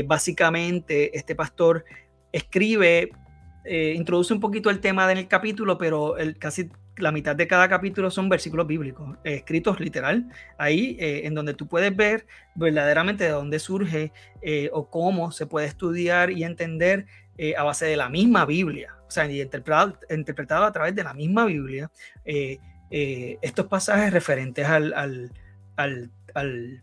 [0.06, 1.86] básicamente este pastor
[2.32, 3.10] escribe,
[3.66, 8.12] introduce un poquito el tema del capítulo, pero el, casi la mitad de cada capítulo
[8.12, 10.28] son versículos bíblicos, eh, escritos literal,
[10.58, 12.26] ahí eh, en donde tú puedes ver
[12.56, 17.06] verdaderamente de dónde surge eh, o cómo se puede estudiar y entender
[17.56, 21.46] a base de la misma Biblia, o sea, interpretado, interpretado a través de la misma
[21.46, 21.92] Biblia,
[22.90, 24.92] estos pasajes referentes al,
[25.76, 26.82] al, al,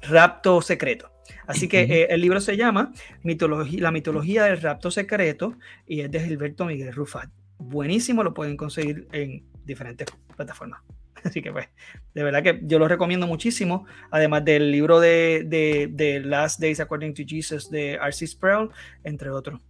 [0.00, 1.10] rapto secreto.
[1.46, 2.92] Así que el libro se llama
[3.22, 7.28] mitología, La mitología del rapto secreto y es de Gilberto Miguel Rufat
[7.58, 10.82] buenísimo, lo pueden conseguir en diferentes plataformas.
[11.24, 11.68] Así que pues,
[12.14, 15.44] de verdad que yo lo recomiendo muchísimo, además del libro de,
[15.90, 18.26] de, Last Days According to Jesus de R.C.
[18.26, 18.70] Sproul,
[19.04, 19.60] entre otros.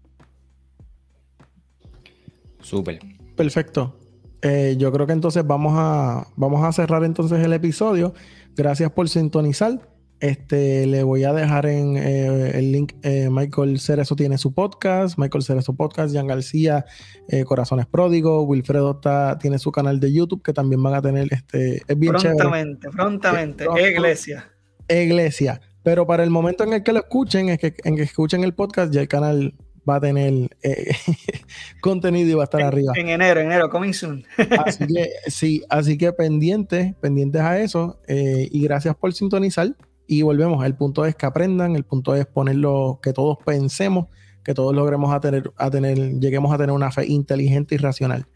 [2.61, 2.99] Súper.
[3.37, 3.99] Perfecto.
[4.43, 8.13] Eh, yo creo que entonces vamos a, vamos a cerrar entonces el episodio.
[8.55, 9.96] Gracias por sintonizar.
[10.21, 12.95] Este, le voy a dejar en eh, el link.
[13.03, 15.19] Eh, Michael Cerezo tiene su podcast.
[15.19, 16.15] Michael Cerezo Podcast.
[16.15, 16.87] Jan García,
[17.29, 18.45] eh, Corazones Pródigos.
[18.47, 19.01] Wilfredo
[19.41, 21.29] tiene su canal de YouTube que también van a tener.
[21.31, 23.67] Este, es bien prontamente, prontamente.
[23.79, 24.51] iglesia.
[24.89, 25.61] Iglesia.
[25.83, 28.55] Pero para el momento en el que lo escuchen, es que, en que escuchen el
[28.55, 29.55] podcast, ya el canal
[29.89, 30.33] va a tener
[31.81, 32.93] contenido y va a estar arriba.
[32.97, 34.25] En enero, en enero, coming soon.
[34.65, 38.01] así que sí, así que pendientes, pendientes a eso.
[38.09, 39.77] y gracias por sintonizar.
[40.07, 44.07] Y volvemos, el punto es que aprendan, el punto es ponerlo, que todos pensemos,
[44.45, 48.27] que todos logremos a tener, a tener, lleguemos a tener una fe inteligente y racional.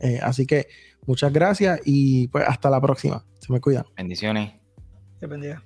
[0.00, 0.68] Eh, así que
[1.06, 3.24] muchas gracias y pues hasta la próxima.
[3.38, 3.84] Se me cuidan.
[3.96, 4.52] Bendiciones.
[5.18, 5.62] Se bendiga.